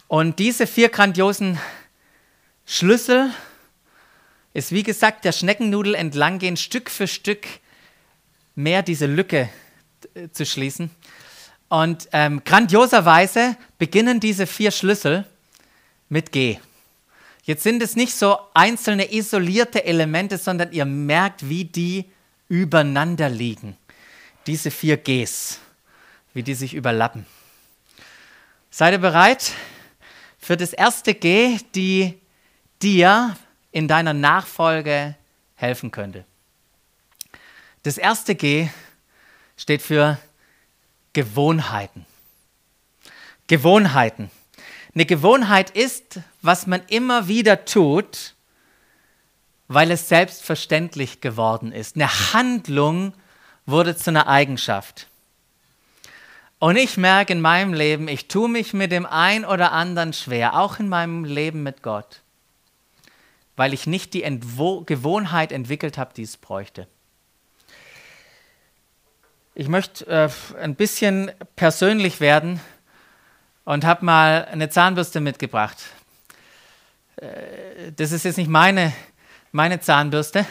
Und 0.07 0.39
diese 0.39 0.67
vier 0.67 0.89
grandiosen 0.89 1.57
Schlüssel 2.65 3.31
ist, 4.53 4.71
wie 4.71 4.83
gesagt, 4.83 5.25
der 5.25 5.31
Schneckennudel 5.31 5.95
entlanggehen, 5.95 6.57
Stück 6.57 6.89
für 6.89 7.07
Stück 7.07 7.47
mehr 8.55 8.83
diese 8.83 9.05
Lücke 9.05 9.49
äh, 10.13 10.29
zu 10.29 10.45
schließen. 10.45 10.91
Und 11.69 12.09
ähm, 12.11 12.43
grandioserweise 12.43 13.55
beginnen 13.77 14.19
diese 14.19 14.45
vier 14.45 14.71
Schlüssel 14.71 15.25
mit 16.09 16.33
G. 16.33 16.59
Jetzt 17.43 17.63
sind 17.63 17.81
es 17.81 17.95
nicht 17.95 18.13
so 18.13 18.37
einzelne 18.53 19.11
isolierte 19.11 19.83
Elemente, 19.83 20.37
sondern 20.37 20.71
ihr 20.71 20.85
merkt, 20.85 21.47
wie 21.47 21.65
die 21.65 22.05
übereinander 22.47 23.29
liegen. 23.29 23.77
Diese 24.45 24.69
vier 24.69 24.97
Gs, 24.97 25.59
wie 26.33 26.43
die 26.43 26.53
sich 26.53 26.73
überlappen. 26.73 27.25
Seid 28.69 28.93
ihr 28.93 28.99
bereit 28.99 29.53
für 30.37 30.55
das 30.55 30.73
erste 30.73 31.13
G, 31.13 31.57
die 31.75 32.19
dir 32.81 33.35
in 33.71 33.87
deiner 33.87 34.13
Nachfolge 34.13 35.15
helfen 35.55 35.91
könnte? 35.91 36.25
Das 37.83 37.97
erste 37.97 38.35
G 38.35 38.69
steht 39.57 39.81
für 39.81 40.19
Gewohnheiten. 41.13 42.05
Gewohnheiten. 43.47 44.31
Eine 44.93 45.05
Gewohnheit 45.05 45.69
ist, 45.69 46.19
was 46.41 46.67
man 46.67 46.81
immer 46.87 47.27
wieder 47.27 47.65
tut, 47.65 48.35
weil 49.67 49.89
es 49.89 50.09
selbstverständlich 50.09 51.21
geworden 51.21 51.71
ist. 51.71 51.95
Eine 51.95 52.33
Handlung 52.33 53.13
wurde 53.65 53.95
zu 53.95 54.09
einer 54.09 54.27
Eigenschaft. 54.27 55.07
Und 56.59 56.75
ich 56.75 56.97
merke 56.97 57.33
in 57.33 57.41
meinem 57.41 57.73
Leben, 57.73 58.07
ich 58.07 58.27
tue 58.27 58.49
mich 58.49 58.73
mit 58.73 58.91
dem 58.91 59.05
einen 59.05 59.45
oder 59.45 59.71
anderen 59.71 60.13
schwer, 60.13 60.59
auch 60.59 60.77
in 60.77 60.89
meinem 60.89 61.23
Leben 61.23 61.63
mit 61.63 61.81
Gott, 61.81 62.21
weil 63.55 63.73
ich 63.73 63.87
nicht 63.87 64.13
die 64.13 64.23
Entwo 64.23 64.81
Gewohnheit 64.81 65.53
entwickelt 65.53 65.97
habe, 65.97 66.13
die 66.13 66.23
es 66.23 66.37
bräuchte. 66.37 66.87
Ich 69.55 69.69
möchte 69.69 70.05
äh, 70.05 70.29
ein 70.61 70.75
bisschen 70.75 71.31
persönlich 71.55 72.19
werden 72.19 72.59
und 73.65 73.85
habe 73.85 74.05
mal 74.05 74.45
eine 74.51 74.69
Zahnbürste 74.69 75.19
mitgebracht. 75.19 75.77
Äh, 77.17 77.91
das 77.95 78.11
ist 78.11 78.25
jetzt 78.25 78.37
nicht 78.37 78.49
meine, 78.49 78.93
meine 79.51 79.79
Zahnbürste. 79.79 80.45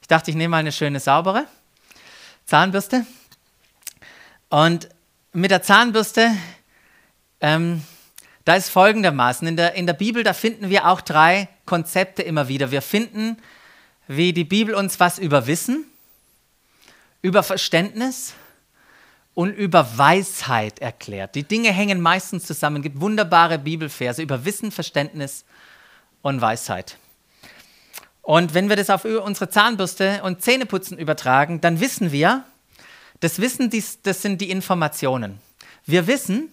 Ich 0.00 0.08
dachte, 0.08 0.30
ich 0.30 0.36
nehme 0.36 0.52
mal 0.52 0.58
eine 0.58 0.72
schöne, 0.72 1.00
saubere 1.00 1.46
Zahnbürste. 2.46 3.06
Und 4.48 4.88
mit 5.32 5.50
der 5.50 5.62
Zahnbürste, 5.62 6.30
ähm, 7.40 7.82
da 8.44 8.54
ist 8.54 8.68
folgendermaßen, 8.68 9.46
in 9.48 9.56
der, 9.56 9.74
in 9.74 9.86
der 9.86 9.94
Bibel, 9.94 10.24
da 10.24 10.32
finden 10.32 10.68
wir 10.68 10.86
auch 10.88 11.00
drei 11.00 11.48
Konzepte 11.64 12.22
immer 12.22 12.48
wieder. 12.48 12.70
Wir 12.70 12.82
finden, 12.82 13.38
wie 14.08 14.32
die 14.32 14.44
Bibel 14.44 14.74
uns 14.74 15.00
was 15.00 15.18
über 15.18 15.46
Wissen, 15.46 15.86
über 17.22 17.42
Verständnis 17.42 18.34
und 19.34 19.50
über 19.50 19.98
Weisheit 19.98 20.80
erklärt. 20.80 21.34
Die 21.34 21.44
Dinge 21.44 21.72
hängen 21.72 22.00
meistens 22.00 22.46
zusammen. 22.46 22.76
Es 22.76 22.82
gibt 22.82 23.00
wunderbare 23.00 23.58
Bibelverse 23.58 24.22
über 24.22 24.44
Wissen, 24.44 24.70
Verständnis 24.70 25.44
und 26.20 26.40
Weisheit. 26.40 26.98
Und 28.20 28.54
wenn 28.54 28.68
wir 28.68 28.76
das 28.76 28.90
auf 28.90 29.04
unsere 29.04 29.48
Zahnbürste 29.48 30.22
und 30.22 30.42
Zähneputzen 30.42 30.98
übertragen, 30.98 31.60
dann 31.60 31.80
wissen 31.80 32.12
wir, 32.12 32.44
das 33.20 33.40
Wissen, 33.40 33.70
das 34.02 34.22
sind 34.22 34.40
die 34.40 34.50
Informationen. 34.50 35.40
Wir 35.86 36.06
wissen, 36.06 36.48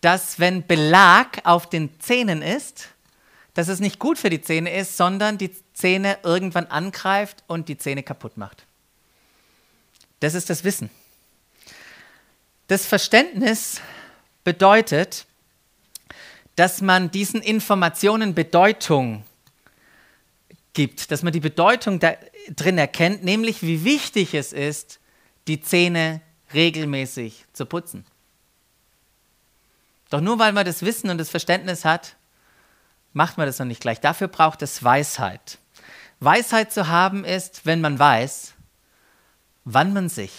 dass 0.00 0.38
wenn 0.38 0.66
Belag 0.66 1.40
auf 1.44 1.68
den 1.68 1.98
Zähnen 2.00 2.42
ist, 2.42 2.88
dass 3.54 3.68
es 3.68 3.80
nicht 3.80 3.98
gut 3.98 4.18
für 4.18 4.30
die 4.30 4.42
Zähne 4.42 4.76
ist, 4.76 4.96
sondern 4.96 5.38
die 5.38 5.50
Zähne 5.72 6.18
irgendwann 6.22 6.66
angreift 6.66 7.42
und 7.46 7.68
die 7.68 7.78
Zähne 7.78 8.02
kaputt 8.02 8.36
macht. 8.36 8.66
Das 10.20 10.34
ist 10.34 10.50
das 10.50 10.64
Wissen. 10.64 10.90
Das 12.66 12.86
Verständnis 12.86 13.80
bedeutet, 14.42 15.26
dass 16.56 16.80
man 16.80 17.10
diesen 17.10 17.42
Informationen 17.42 18.34
Bedeutung 18.34 19.24
gibt, 20.72 21.10
dass 21.10 21.22
man 21.22 21.32
die 21.32 21.40
Bedeutung 21.40 22.00
da 22.00 22.14
drin 22.50 22.78
erkennt, 22.78 23.24
nämlich 23.24 23.62
wie 23.62 23.84
wichtig 23.84 24.34
es 24.34 24.52
ist, 24.52 25.00
die 25.46 25.60
Zähne 25.60 26.20
regelmäßig 26.52 27.44
zu 27.52 27.66
putzen. 27.66 28.04
Doch 30.10 30.20
nur 30.20 30.38
weil 30.38 30.52
man 30.52 30.64
das 30.64 30.82
Wissen 30.82 31.10
und 31.10 31.18
das 31.18 31.30
Verständnis 31.30 31.84
hat, 31.84 32.16
macht 33.12 33.36
man 33.36 33.46
das 33.46 33.58
noch 33.58 33.66
nicht 33.66 33.80
gleich. 33.80 34.00
Dafür 34.00 34.28
braucht 34.28 34.62
es 34.62 34.82
Weisheit. 34.82 35.58
Weisheit 36.20 36.72
zu 36.72 36.88
haben 36.88 37.24
ist, 37.24 37.66
wenn 37.66 37.80
man 37.80 37.98
weiß, 37.98 38.54
wann 39.64 39.92
man 39.92 40.08
sich 40.08 40.32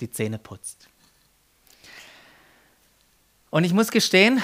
die 0.00 0.10
Zähne 0.10 0.38
putzt. 0.38 0.89
Und 3.50 3.64
ich 3.64 3.72
muss 3.72 3.90
gestehen, 3.90 4.40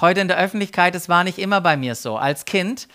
heute 0.00 0.20
in 0.20 0.28
der 0.28 0.38
Öffentlichkeit, 0.38 0.94
es 0.94 1.08
war 1.08 1.24
nicht 1.24 1.38
immer 1.38 1.60
bei 1.60 1.76
mir 1.76 1.96
so. 1.96 2.16
Als 2.16 2.44
Kind 2.44 2.86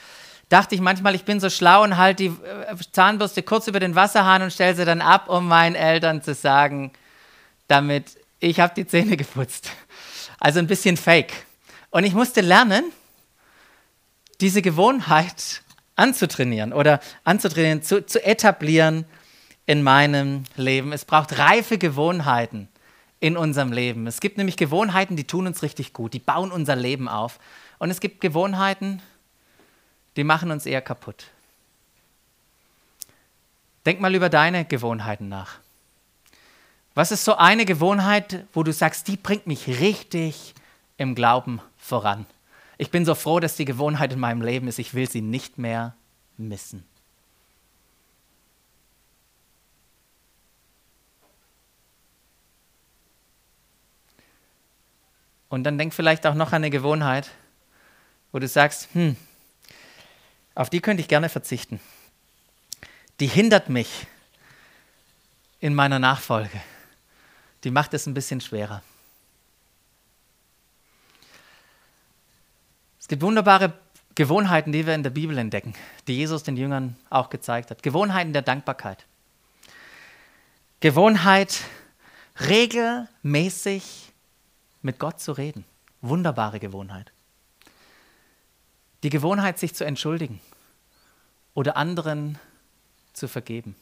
dachte 0.48 0.74
ich 0.74 0.80
manchmal, 0.80 1.16
ich 1.16 1.26
bin 1.26 1.42
so 1.42 1.50
schlau 1.50 1.84
und 1.84 1.98
halte 1.98 2.24
die 2.24 2.30
äh, 2.30 2.76
Zahnbürste 2.94 3.44
kurz 3.44 3.68
über 3.68 3.82
den 3.82 3.94
Wasserhahn 3.94 4.42
und 4.42 4.54
stelle 4.54 4.76
sie 4.76 4.86
dann 4.86 5.02
ab, 5.02 5.28
um 5.28 5.50
meinen 5.50 5.76
Eltern 5.76 6.24
zu 6.24 6.34
sagen, 6.34 6.92
damit 7.68 8.18
ich 8.40 8.62
habe 8.62 8.74
die 8.74 8.88
Zähne 8.88 9.18
geputzt. 9.18 9.70
Also 10.40 10.60
ein 10.60 10.68
bisschen 10.68 10.96
fake. 10.96 11.34
Und 11.90 12.06
ich 12.06 12.14
musste 12.14 12.40
lernen, 12.40 12.86
diese 14.40 14.62
Gewohnheit 14.62 15.62
anzutrainieren 15.98 16.72
oder 16.72 17.02
anzutrainieren, 17.26 17.84
zu, 17.84 18.06
zu 18.06 18.24
etablieren 18.24 19.04
in 19.66 19.84
meinem 19.84 20.46
Leben. 20.56 20.94
Es 20.94 21.04
braucht 21.04 21.38
reife 21.38 21.78
Gewohnheiten 21.78 22.70
in 23.20 23.36
unserem 23.36 23.72
Leben. 23.72 24.08
Es 24.08 24.20
gibt 24.20 24.38
nämlich 24.38 24.58
Gewohnheiten, 24.58 25.16
die 25.16 25.26
tun 25.26 25.48
uns 25.48 25.62
richtig 25.62 25.94
gut, 25.94 26.14
die 26.14 26.20
bauen 26.20 26.52
unser 26.52 26.76
Leben 26.76 27.08
auf. 27.08 27.40
Und 27.78 27.90
es 27.90 28.00
gibt 28.00 28.22
Gewohnheiten, 28.22 29.02
die 30.16 30.24
machen 30.24 30.52
uns 30.52 30.66
eher 30.66 30.82
kaputt. 30.82 31.28
Denk 33.86 34.02
mal 34.02 34.14
über 34.16 34.30
deine 34.30 34.66
Gewohnheiten 34.66 35.30
nach. 35.30 35.58
Was 36.96 37.12
ist 37.12 37.24
so 37.24 37.36
eine 37.36 37.66
Gewohnheit, 37.66 38.46
wo 38.54 38.64
du 38.64 38.74
sagst, 38.74 39.08
die 39.08 39.18
bringt 39.18 39.48
mich 39.48 39.68
richtig 39.68 40.54
im 40.98 41.16
Glauben 41.16 41.62
voran? 41.78 42.26
Ich 42.78 42.92
bin 42.92 43.06
so 43.06 43.16
froh, 43.16 43.40
dass 43.40 43.56
die 43.56 43.66
Gewohnheit 43.66 44.14
in 44.14 44.20
meinem 44.20 44.42
Leben 44.42 44.68
ist, 44.68 44.80
ich 44.80 44.94
will 44.94 45.10
sie 45.10 45.22
nicht 45.22 45.58
mehr 45.58 45.96
missen. 46.38 46.89
Und 55.50 55.64
dann 55.64 55.78
denk 55.78 55.94
vielleicht 55.94 56.26
auch 56.28 56.36
noch 56.36 56.50
an 56.50 56.58
eine 56.58 56.70
Gewohnheit, 56.70 57.32
wo 58.32 58.40
du 58.40 58.48
sagst, 58.48 58.88
hm, 58.94 59.16
auf 60.56 60.70
die 60.70 60.80
könnte 60.80 61.02
ich 61.02 61.08
gerne 61.08 61.30
verzichten. 61.30 61.80
die 63.20 63.28
hindert 63.28 63.68
mich 63.68 64.08
in 65.60 65.76
meiner 65.76 66.00
Nachfolge. 66.00 66.62
Die 67.66 67.72
macht 67.72 67.94
es 67.94 68.06
ein 68.06 68.14
bisschen 68.14 68.40
schwerer. 68.40 68.82
Es 72.98 73.10
gibt 73.10 73.22
wunderbare 73.22 73.74
Gewohnheiten, 74.16 74.72
die 74.72 74.86
wir 74.86 74.96
in 74.96 75.04
der 75.04 75.10
Bibel 75.10 75.38
entdecken, 75.38 75.74
die 76.08 76.16
Jesus 76.16 76.44
den 76.44 76.56
Jüngern 76.56 76.96
auch 77.10 77.30
gezeigt 77.30 77.72
hat. 77.72 77.84
Gewohnheiten 77.84 78.32
der 78.32 78.42
Dankbarkeit. 78.42 79.06
Gewohnheit, 80.80 81.60
regelmäßig 82.40 84.09
mit 84.82 85.00
Gott 85.00 85.20
zu 85.20 85.32
reden. 85.32 85.66
Wunderbare 86.02 86.60
Gewohnheit. 86.60 87.12
Die 89.04 89.10
Gewohnheit, 89.10 89.60
sich 89.60 89.76
zu 89.76 89.86
entschuldigen 89.86 90.40
oder 91.54 91.78
anderen 91.78 92.38
zu 93.14 93.28
vergeben. 93.28 93.76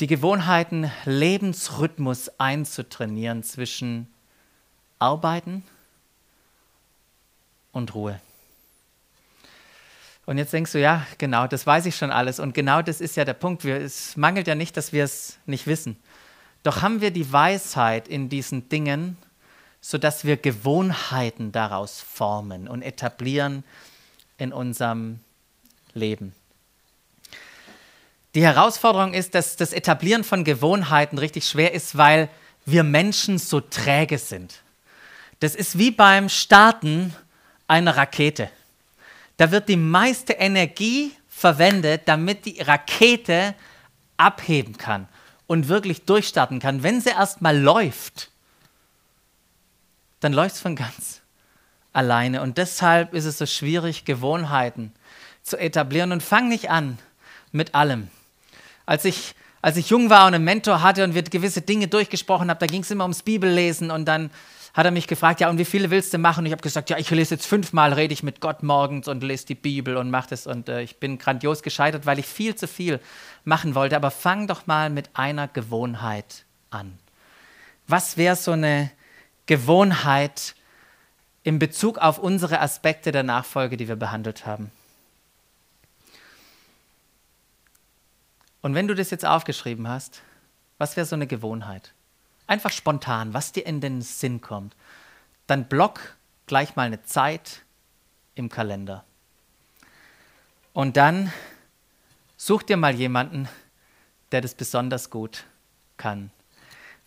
Die 0.00 0.06
Gewohnheiten, 0.06 0.90
Lebensrhythmus 1.04 2.38
einzutrainieren 2.38 3.42
zwischen 3.42 4.12
Arbeiten 4.98 5.64
und 7.72 7.94
Ruhe. 7.94 8.20
Und 10.26 10.38
jetzt 10.38 10.52
denkst 10.52 10.72
du, 10.72 10.80
ja, 10.80 11.06
genau, 11.18 11.46
das 11.46 11.66
weiß 11.66 11.86
ich 11.86 11.96
schon 11.96 12.10
alles. 12.10 12.40
Und 12.40 12.52
genau 12.52 12.82
das 12.82 13.00
ist 13.00 13.16
ja 13.16 13.24
der 13.24 13.34
Punkt. 13.34 13.64
Wir, 13.64 13.76
es 13.76 14.16
mangelt 14.16 14.48
ja 14.48 14.56
nicht, 14.56 14.76
dass 14.76 14.92
wir 14.92 15.04
es 15.04 15.38
nicht 15.46 15.66
wissen. 15.68 15.96
Doch 16.66 16.82
haben 16.82 17.00
wir 17.00 17.12
die 17.12 17.32
Weisheit 17.32 18.08
in 18.08 18.28
diesen 18.28 18.68
Dingen, 18.68 19.16
sodass 19.80 20.24
wir 20.24 20.36
Gewohnheiten 20.36 21.52
daraus 21.52 22.00
formen 22.00 22.66
und 22.66 22.82
etablieren 22.82 23.62
in 24.36 24.52
unserem 24.52 25.20
Leben. 25.94 26.34
Die 28.34 28.42
Herausforderung 28.42 29.14
ist, 29.14 29.36
dass 29.36 29.54
das 29.54 29.72
Etablieren 29.72 30.24
von 30.24 30.42
Gewohnheiten 30.42 31.18
richtig 31.18 31.46
schwer 31.46 31.72
ist, 31.72 31.96
weil 31.96 32.28
wir 32.64 32.82
Menschen 32.82 33.38
so 33.38 33.60
träge 33.60 34.18
sind. 34.18 34.62
Das 35.38 35.54
ist 35.54 35.78
wie 35.78 35.92
beim 35.92 36.28
Starten 36.28 37.14
einer 37.68 37.96
Rakete. 37.96 38.50
Da 39.36 39.52
wird 39.52 39.68
die 39.68 39.76
meiste 39.76 40.32
Energie 40.32 41.12
verwendet, 41.28 42.02
damit 42.06 42.44
die 42.44 42.60
Rakete 42.60 43.54
abheben 44.16 44.76
kann 44.76 45.06
und 45.46 45.68
wirklich 45.68 46.04
durchstarten 46.04 46.58
kann. 46.58 46.82
Wenn 46.82 47.00
sie 47.00 47.10
erstmal 47.10 47.58
läuft, 47.58 48.30
dann 50.20 50.32
läuft 50.32 50.56
es 50.56 50.60
von 50.60 50.76
ganz 50.76 51.20
alleine. 51.92 52.42
Und 52.42 52.58
deshalb 52.58 53.14
ist 53.14 53.24
es 53.24 53.38
so 53.38 53.46
schwierig, 53.46 54.04
Gewohnheiten 54.04 54.92
zu 55.42 55.56
etablieren. 55.56 56.12
Und 56.12 56.22
fang 56.22 56.48
nicht 56.48 56.70
an 56.70 56.98
mit 57.52 57.74
allem. 57.74 58.08
Als 58.84 59.04
ich, 59.04 59.34
als 59.62 59.76
ich 59.76 59.90
jung 59.90 60.10
war 60.10 60.26
und 60.26 60.34
einen 60.34 60.44
Mentor 60.44 60.82
hatte 60.82 61.04
und 61.04 61.14
wir 61.14 61.22
gewisse 61.22 61.62
Dinge 61.62 61.88
durchgesprochen 61.88 62.50
haben, 62.50 62.58
da 62.58 62.66
ging 62.66 62.82
es 62.82 62.90
immer 62.90 63.04
ums 63.04 63.22
Bibellesen 63.22 63.90
und 63.90 64.04
dann 64.04 64.30
hat 64.76 64.84
er 64.84 64.90
mich 64.90 65.06
gefragt, 65.06 65.40
ja, 65.40 65.48
und 65.48 65.56
wie 65.56 65.64
viele 65.64 65.90
willst 65.90 66.12
du 66.12 66.18
machen? 66.18 66.40
Und 66.40 66.46
ich 66.46 66.52
habe 66.52 66.60
gesagt, 66.60 66.90
ja, 66.90 66.98
ich 66.98 67.08
lese 67.08 67.36
jetzt 67.36 67.46
fünfmal, 67.46 67.94
rede 67.94 68.12
ich 68.12 68.22
mit 68.22 68.42
Gott 68.42 68.62
morgens 68.62 69.08
und 69.08 69.22
lese 69.22 69.46
die 69.46 69.54
Bibel 69.54 69.96
und 69.96 70.10
mache 70.10 70.28
das. 70.28 70.46
Und 70.46 70.68
äh, 70.68 70.82
ich 70.82 71.00
bin 71.00 71.16
grandios 71.16 71.62
gescheitert, 71.62 72.04
weil 72.04 72.18
ich 72.18 72.26
viel 72.26 72.54
zu 72.56 72.68
viel 72.68 73.00
machen 73.44 73.74
wollte. 73.74 73.96
Aber 73.96 74.10
fang 74.10 74.46
doch 74.46 74.66
mal 74.66 74.90
mit 74.90 75.08
einer 75.14 75.48
Gewohnheit 75.48 76.44
an. 76.68 76.98
Was 77.86 78.18
wäre 78.18 78.36
so 78.36 78.52
eine 78.52 78.90
Gewohnheit 79.46 80.54
in 81.42 81.58
Bezug 81.58 81.96
auf 81.96 82.18
unsere 82.18 82.60
Aspekte 82.60 83.12
der 83.12 83.22
Nachfolge, 83.22 83.78
die 83.78 83.88
wir 83.88 83.96
behandelt 83.96 84.44
haben? 84.44 84.70
Und 88.60 88.74
wenn 88.74 88.88
du 88.88 88.94
das 88.94 89.10
jetzt 89.10 89.24
aufgeschrieben 89.24 89.88
hast, 89.88 90.20
was 90.76 90.98
wäre 90.98 91.06
so 91.06 91.16
eine 91.16 91.26
Gewohnheit? 91.26 91.94
Einfach 92.46 92.70
spontan, 92.72 93.34
was 93.34 93.52
dir 93.52 93.66
in 93.66 93.80
den 93.80 94.02
Sinn 94.02 94.40
kommt. 94.40 94.76
Dann 95.46 95.68
block 95.68 96.16
gleich 96.46 96.76
mal 96.76 96.86
eine 96.86 97.02
Zeit 97.02 97.62
im 98.34 98.48
Kalender. 98.48 99.04
Und 100.72 100.96
dann 100.96 101.32
such 102.36 102.62
dir 102.62 102.76
mal 102.76 102.94
jemanden, 102.94 103.48
der 104.30 104.40
das 104.40 104.54
besonders 104.54 105.10
gut 105.10 105.44
kann. 105.96 106.30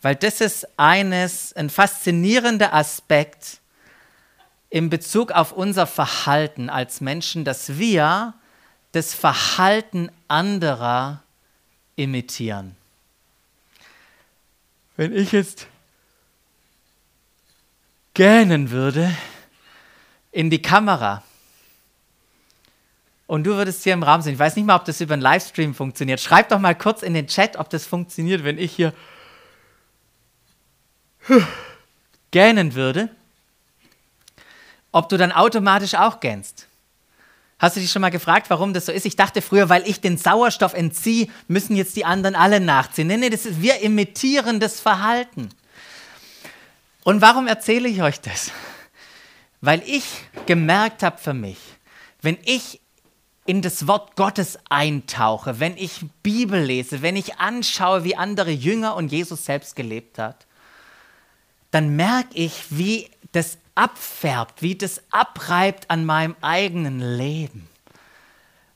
Weil 0.01 0.15
das 0.15 0.41
ist 0.41 0.67
eines, 0.77 1.53
ein 1.53 1.69
faszinierender 1.69 2.73
Aspekt 2.73 3.59
in 4.69 4.89
Bezug 4.89 5.31
auf 5.31 5.51
unser 5.51 5.87
Verhalten 5.87 6.69
als 6.69 7.01
Menschen, 7.01 7.43
dass 7.43 7.77
wir 7.77 8.33
das 8.91 9.13
Verhalten 9.13 10.09
anderer 10.27 11.21
imitieren. 11.95 12.75
Wenn 14.99 15.15
ich 15.15 15.31
jetzt 15.31 15.67
gähnen 18.13 18.69
würde 18.69 19.15
in 20.33 20.49
die 20.49 20.61
Kamera 20.61 21.23
und 23.25 23.45
du 23.45 23.55
würdest 23.55 23.81
hier 23.85 23.93
im 23.93 24.03
Raum 24.03 24.21
sein, 24.21 24.33
ich 24.33 24.39
weiß 24.39 24.57
nicht 24.57 24.65
mal, 24.65 24.75
ob 24.75 24.83
das 24.83 24.99
über 24.99 25.13
einen 25.13 25.21
Livestream 25.21 25.73
funktioniert. 25.73 26.19
Schreib 26.19 26.49
doch 26.49 26.59
mal 26.59 26.75
kurz 26.75 27.01
in 27.01 27.13
den 27.13 27.27
Chat, 27.27 27.55
ob 27.55 27.69
das 27.69 27.85
funktioniert, 27.85 28.43
wenn 28.43 28.57
ich 28.57 28.73
hier 28.73 28.93
gähnen 32.31 32.75
würde, 32.75 33.07
ob 34.91 35.07
du 35.07 35.15
dann 35.15 35.31
automatisch 35.31 35.95
auch 35.95 36.19
gähnst. 36.19 36.67
Hast 37.59 37.75
du 37.75 37.81
dich 37.81 37.91
schon 37.91 38.01
mal 38.01 38.09
gefragt, 38.09 38.49
warum 38.49 38.73
das 38.73 38.85
so 38.85 38.93
ist? 38.93 39.05
Ich 39.05 39.17
dachte 39.17 39.41
früher, 39.41 39.67
weil 39.67 39.87
ich 39.87 39.99
den 39.99 40.17
Sauerstoff 40.17 40.73
entziehe, 40.73 41.27
müssen 41.49 41.75
jetzt 41.75 41.97
die 41.97 42.05
anderen 42.05 42.35
alle 42.35 42.61
nachziehen. 42.61 43.07
Nee, 43.07 43.17
nee, 43.17 43.29
das 43.29 43.45
ist, 43.45 43.61
wir 43.61 43.81
imitieren 43.81 44.61
das 44.61 44.79
Verhalten. 44.79 45.49
Und 47.03 47.21
warum 47.21 47.47
erzähle 47.47 47.89
ich 47.89 48.01
euch 48.01 48.21
das? 48.21 48.51
Weil 49.59 49.83
ich 49.85 50.05
gemerkt 50.45 51.03
habe 51.03 51.17
für 51.17 51.33
mich, 51.33 51.57
wenn 52.21 52.37
ich 52.45 52.79
in 53.45 53.61
das 53.61 53.87
Wort 53.87 54.15
Gottes 54.15 54.57
eintauche, 54.69 55.59
wenn 55.59 55.75
ich 55.75 56.05
Bibel 56.23 56.61
lese, 56.61 57.01
wenn 57.01 57.17
ich 57.17 57.39
anschaue, 57.39 58.05
wie 58.05 58.15
andere 58.15 58.51
Jünger 58.51 58.95
und 58.95 59.11
Jesus 59.11 59.43
selbst 59.43 59.75
gelebt 59.75 60.17
hat, 60.17 60.45
dann 61.71 61.95
merke 61.95 62.35
ich, 62.35 62.65
wie 62.69 63.09
das 63.31 63.57
abfärbt, 63.79 64.61
wie 64.61 64.75
das 64.75 65.01
abreibt 65.09 65.89
an 65.89 66.05
meinem 66.05 66.35
eigenen 66.41 66.99
Leben. 66.99 67.69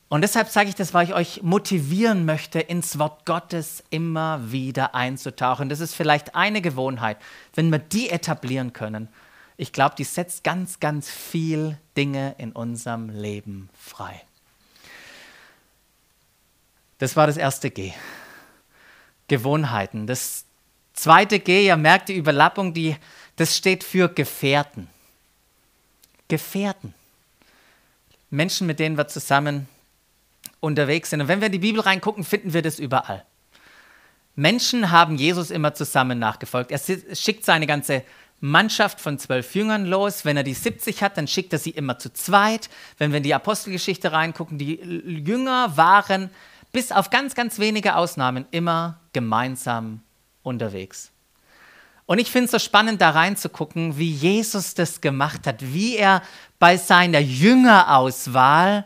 Und 0.08 0.22
deshalb 0.22 0.48
sage 0.48 0.70
ich 0.70 0.76
das, 0.76 0.94
weil 0.94 1.08
ich 1.08 1.14
euch 1.14 1.44
motivieren 1.44 2.24
möchte, 2.24 2.62
ins 2.62 2.98
Wort 3.00 3.26
Gottes 3.26 3.84
immer 3.90 4.52
wieder 4.52 4.96
einzutauchen. 4.96 5.68
Das 5.68 5.82
ist 5.82 5.94
vielleicht 5.94 6.36
eine 6.36 6.62
Gewohnheit. 6.62 7.18
Wenn 7.54 7.70
wir 7.70 7.80
die 7.80 8.12
etablieren 8.12 8.72
können, 8.72 9.10
ich 9.58 9.74
glaube, 9.74 9.96
die 9.98 10.06
setzt 10.06 10.46
ganz, 10.46 10.80
ganz 10.80 11.10
viel 11.10 11.78
Dinge 11.98 12.36
in 12.38 12.54
unserem 12.54 13.10
Leben 13.10 13.70
frei. 13.78 14.22
Das 17.00 17.18
war 17.18 17.28
das 17.28 17.36
erste 17.36 17.72
G. 17.72 17.92
Gewohnheiten. 19.28 20.08
Das 20.08 20.46
zweite 20.94 21.40
G, 21.40 21.66
ihr 21.66 21.76
merkt 21.76 22.08
die 22.10 22.16
Überlappung, 22.16 22.74
die, 22.74 22.96
das 23.36 23.58
steht 23.58 23.84
für 23.84 24.10
Gefährten. 24.10 24.88
Gefährten. 26.28 26.94
Menschen, 28.30 28.68
mit 28.68 28.80
denen 28.80 28.98
wir 28.98 29.08
zusammen 29.08 29.68
unterwegs 30.60 31.10
sind. 31.10 31.22
Und 31.22 31.28
wenn 31.28 31.42
wir 31.42 31.48
in 31.48 31.52
die 31.52 31.60
Bibel 31.60 31.82
reingucken, 31.82 32.24
finden 32.24 32.54
wir 32.54 32.62
das 32.62 32.80
überall. 32.80 33.24
Menschen 34.36 34.90
haben 34.90 35.16
Jesus 35.16 35.52
immer 35.52 35.74
zusammen 35.76 36.18
nachgefolgt. 36.18 36.72
Er 36.72 36.80
schickt 37.16 37.46
seine 37.46 37.68
ganze 37.68 38.04
Mannschaft 38.40 39.00
von 39.00 39.20
zwölf 39.20 39.56
Jüngern 39.56 39.86
los. 39.86 40.26
Wenn 40.26 40.36
er 40.36 40.44
die 40.44 40.54
70 40.54 41.02
hat, 41.02 41.18
dann 41.18 41.28
schickt 41.28 41.54
er 41.54 41.60
sie 41.60 41.70
immer 41.70 41.98
zu 41.98 42.12
zweit. 42.12 42.70
Wenn 42.98 43.12
wir 43.12 43.18
in 43.18 43.24
die 43.24 43.34
Apostelgeschichte 43.34 44.12
reingucken, 44.12 44.58
die 44.58 44.74
Jünger 44.76 45.78
waren 45.78 46.30
bis 46.74 46.92
auf 46.92 47.10
ganz, 47.10 47.36
ganz 47.36 47.60
wenige 47.60 47.96
Ausnahmen 47.96 48.46
immer 48.52 49.00
gemeinsam 49.14 50.02
unterwegs. 50.42 51.13
Und 52.06 52.20
ich 52.20 52.32
finde 52.32 52.46
es 52.46 52.52
so 52.52 52.60
spannend, 52.60 53.02
da 53.02 53.12
reinzugucken, 53.12 53.98
wie 53.98 54.12
Jesus 54.12 54.74
das 54.74 55.00
gemacht 55.00 55.48
hat, 55.48 55.62
wie 55.62 55.96
er 55.96 56.22
bei 56.60 56.78
seiner 56.78 57.20
Jüngerauswahl 57.20 58.86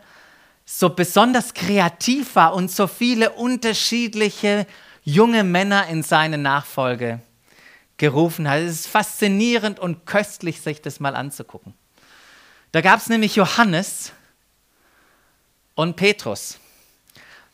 so 0.65 0.89
besonders 0.89 1.53
kreativ 1.53 2.35
war 2.35 2.53
und 2.53 2.69
so 2.69 2.87
viele 2.87 3.31
unterschiedliche 3.31 4.67
junge 5.03 5.43
Männer 5.43 5.87
in 5.87 6.03
seine 6.03 6.37
Nachfolge 6.37 7.21
gerufen 7.95 8.47
hat. 8.47 8.59
Es 8.59 8.81
ist 8.81 8.87
faszinierend 8.87 9.79
und 9.79 10.05
köstlich, 10.05 10.61
sich 10.61 10.81
das 10.81 10.99
mal 10.99 11.15
anzugucken. 11.15 11.73
Da 12.71 12.81
gab 12.81 12.99
es 12.99 13.07
nämlich 13.07 13.35
Johannes 13.35 14.11
und 15.73 15.95
Petrus. 15.95 16.59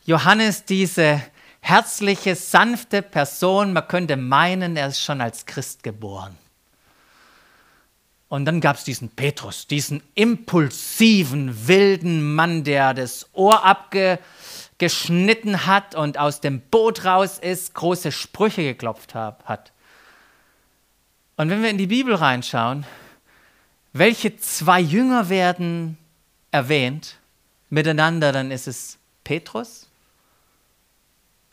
Johannes, 0.04 0.64
diese 0.64 1.22
herzliche, 1.64 2.36
sanfte 2.36 3.00
Person. 3.00 3.72
Man 3.72 3.88
könnte 3.88 4.18
meinen, 4.18 4.76
er 4.76 4.88
ist 4.88 5.00
schon 5.00 5.22
als 5.22 5.46
Christ 5.46 5.82
geboren. 5.82 6.36
Und 8.28 8.44
dann 8.44 8.60
gab 8.60 8.76
es 8.76 8.84
diesen 8.84 9.08
Petrus, 9.08 9.66
diesen 9.66 10.02
impulsiven, 10.14 11.66
wilden 11.66 12.34
Mann, 12.34 12.64
der 12.64 12.92
das 12.92 13.30
Ohr 13.32 13.64
abge, 13.64 14.18
geschnitten 14.76 15.64
hat 15.64 15.94
und 15.94 16.18
aus 16.18 16.40
dem 16.40 16.60
Boot 16.60 17.06
raus 17.06 17.38
ist, 17.38 17.72
große 17.74 18.12
Sprüche 18.12 18.62
geklopft 18.62 19.14
hat. 19.14 19.72
Und 21.36 21.48
wenn 21.48 21.62
wir 21.62 21.70
in 21.70 21.78
die 21.78 21.86
Bibel 21.86 22.14
reinschauen, 22.14 22.84
welche 23.94 24.36
zwei 24.36 24.80
Jünger 24.80 25.30
werden 25.30 25.96
erwähnt 26.50 27.16
miteinander, 27.70 28.32
dann 28.32 28.50
ist 28.50 28.66
es 28.66 28.98
Petrus 29.22 29.88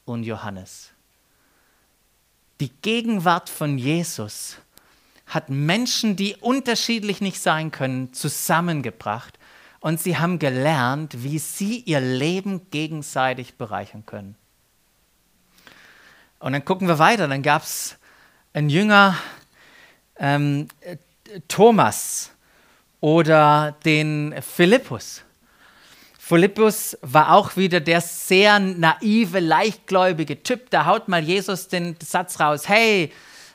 und 0.05 0.23
Johannes. 0.23 0.91
Die 2.59 2.71
Gegenwart 2.81 3.49
von 3.49 3.77
Jesus 3.77 4.57
hat 5.25 5.49
Menschen, 5.49 6.15
die 6.15 6.35
unterschiedlich 6.35 7.21
nicht 7.21 7.41
sein 7.41 7.71
können, 7.71 8.13
zusammengebracht 8.13 9.39
und 9.79 9.99
sie 9.99 10.17
haben 10.17 10.39
gelernt, 10.39 11.23
wie 11.23 11.39
sie 11.39 11.79
ihr 11.79 11.99
Leben 11.99 12.69
gegenseitig 12.69 13.55
bereichern 13.55 14.05
können. 14.05 14.35
Und 16.39 16.53
dann 16.53 16.65
gucken 16.65 16.87
wir 16.87 16.99
weiter, 16.99 17.27
dann 17.27 17.43
gab 17.43 17.63
es 17.63 17.97
einen 18.53 18.69
Jünger, 18.69 19.15
ähm, 20.17 20.67
Thomas 21.47 22.31
oder 22.99 23.75
den 23.85 24.35
Philippus. 24.41 25.23
Philippus 26.23 26.97
war 27.01 27.33
auch 27.33 27.57
wieder 27.57 27.79
der 27.79 27.99
sehr 27.99 28.59
naive, 28.59 29.39
leichtgläubige 29.39 30.43
Typ. 30.43 30.69
Da 30.69 30.85
haut 30.85 31.07
mal 31.07 31.21
Jesus 31.21 31.67
den 31.67 31.97
Satz 32.01 32.39
raus: 32.39 32.69
Hey, 32.69 33.11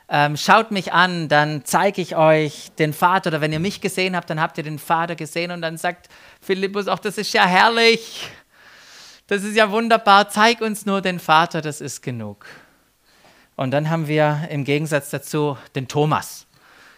ähm, 0.09 0.35
schaut 0.35 0.71
mich 0.71 0.91
an, 0.91 1.29
dann 1.29 1.63
zeige 1.63 2.01
ich 2.01 2.17
euch 2.17 2.69
den 2.77 2.91
Vater. 2.91 3.29
Oder 3.29 3.41
wenn 3.41 3.53
ihr 3.53 3.61
mich 3.61 3.79
gesehen 3.79 4.17
habt, 4.17 4.29
dann 4.29 4.41
habt 4.41 4.57
ihr 4.57 4.65
den 4.65 4.79
Vater 4.79 5.15
gesehen. 5.15 5.51
Und 5.51 5.61
dann 5.61 5.77
sagt 5.77 6.09
Philippus 6.41 6.89
auch, 6.89 6.99
das 6.99 7.17
ist 7.17 7.33
ja 7.33 7.45
herrlich. 7.45 8.29
Das 9.27 9.43
ist 9.43 9.55
ja 9.55 9.71
wunderbar. 9.71 10.29
Zeig 10.29 10.59
uns 10.59 10.85
nur 10.85 11.01
den 11.01 11.19
Vater, 11.19 11.61
das 11.61 11.79
ist 11.79 12.03
genug. 12.03 12.45
Und 13.55 13.71
dann 13.71 13.89
haben 13.89 14.07
wir 14.07 14.49
im 14.51 14.65
Gegensatz 14.65 15.09
dazu 15.09 15.57
den 15.73 15.87
Thomas. 15.87 16.45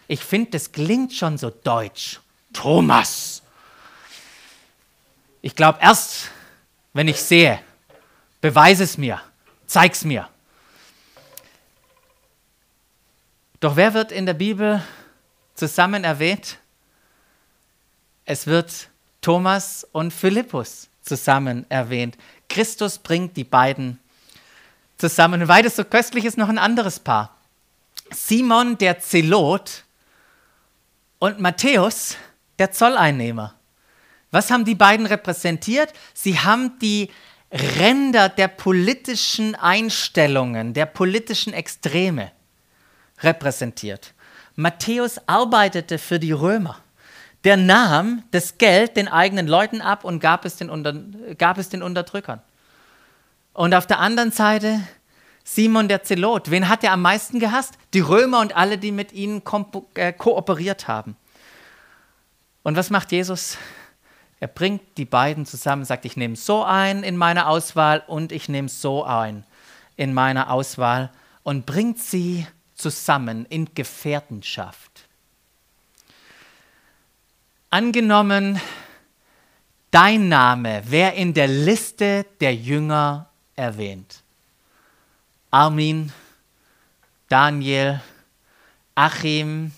Ich 0.08 0.24
finde, 0.24 0.50
das 0.50 0.72
klingt 0.72 1.12
schon 1.14 1.38
so 1.38 1.48
deutsch. 1.48 2.20
Thomas. 2.52 3.42
Ich 5.42 5.56
glaube 5.56 5.78
erst, 5.80 6.30
wenn 6.92 7.08
ich 7.08 7.20
sehe, 7.20 7.60
beweise 8.40 8.84
es 8.84 8.98
mir, 8.98 9.20
zeig's 9.66 10.04
mir. 10.04 10.28
Doch 13.60 13.76
wer 13.76 13.94
wird 13.94 14.12
in 14.12 14.26
der 14.26 14.34
Bibel 14.34 14.82
zusammen 15.54 16.04
erwähnt? 16.04 16.58
Es 18.24 18.46
wird 18.46 18.88
Thomas 19.20 19.86
und 19.92 20.12
Philippus 20.12 20.88
zusammen 21.02 21.66
erwähnt. 21.68 22.16
Christus 22.48 22.98
bringt 22.98 23.36
die 23.36 23.44
beiden 23.44 23.98
zusammen. 24.96 25.42
Und 25.42 25.48
weil 25.48 25.62
das 25.62 25.76
so 25.76 25.84
köstlich 25.84 26.24
ist, 26.24 26.38
noch 26.38 26.48
ein 26.48 26.58
anderes 26.58 27.00
Paar. 27.00 27.36
Simon 28.10 28.78
der 28.78 29.00
Zelot 29.00 29.84
und 31.18 31.38
Matthäus 31.40 32.16
der 32.58 32.72
Zolleinnehmer. 32.72 33.54
Was 34.30 34.50
haben 34.50 34.64
die 34.64 34.74
beiden 34.74 35.06
repräsentiert? 35.06 35.92
Sie 36.14 36.38
haben 36.38 36.78
die 36.78 37.10
Ränder 37.52 38.28
der 38.28 38.48
politischen 38.48 39.54
Einstellungen, 39.56 40.72
der 40.72 40.86
politischen 40.86 41.52
Extreme 41.52 42.30
repräsentiert. 43.22 44.14
Matthäus 44.54 45.20
arbeitete 45.26 45.98
für 45.98 46.18
die 46.20 46.32
Römer. 46.32 46.78
Der 47.44 47.56
nahm 47.56 48.22
das 48.30 48.58
Geld 48.58 48.96
den 48.96 49.08
eigenen 49.08 49.48
Leuten 49.48 49.80
ab 49.80 50.04
und 50.04 50.20
gab 50.20 50.44
es 50.44 50.56
den, 50.56 50.70
Unter 50.70 50.92
gab 51.38 51.58
es 51.58 51.70
den 51.70 51.82
Unterdrückern. 51.82 52.42
Und 53.52 53.74
auf 53.74 53.86
der 53.86 53.98
anderen 53.98 54.30
Seite 54.30 54.80
Simon 55.42 55.88
der 55.88 56.02
Zelot. 56.02 56.50
Wen 56.50 56.68
hat 56.68 56.84
er 56.84 56.92
am 56.92 57.02
meisten 57.02 57.40
gehasst? 57.40 57.74
Die 57.94 58.00
Römer 58.00 58.40
und 58.40 58.54
alle, 58.54 58.78
die 58.78 58.92
mit 58.92 59.12
ihnen 59.12 59.42
äh, 59.94 60.12
kooperiert 60.12 60.86
haben. 60.86 61.16
Und 62.62 62.76
was 62.76 62.90
macht 62.90 63.10
Jesus? 63.10 63.56
Er 64.40 64.48
bringt 64.48 64.96
die 64.96 65.04
beiden 65.04 65.44
zusammen, 65.44 65.84
sagt, 65.84 66.06
ich 66.06 66.16
nehme 66.16 66.34
so 66.34 66.64
ein 66.64 67.02
in 67.02 67.16
meiner 67.16 67.48
Auswahl 67.48 68.02
und 68.06 68.32
ich 68.32 68.48
nehme 68.48 68.70
so 68.70 69.04
ein 69.04 69.44
in 69.96 70.14
meiner 70.14 70.50
Auswahl 70.50 71.10
und 71.42 71.66
bringt 71.66 71.98
sie 71.98 72.46
zusammen 72.74 73.44
in 73.50 73.74
Gefährtenschaft. 73.74 74.90
Angenommen, 77.68 78.58
dein 79.90 80.28
Name 80.28 80.82
wäre 80.90 81.14
in 81.14 81.34
der 81.34 81.46
Liste 81.46 82.24
der 82.40 82.54
Jünger 82.54 83.28
erwähnt. 83.56 84.22
Armin, 85.50 86.12
Daniel, 87.28 88.00
Achim, 88.94 89.72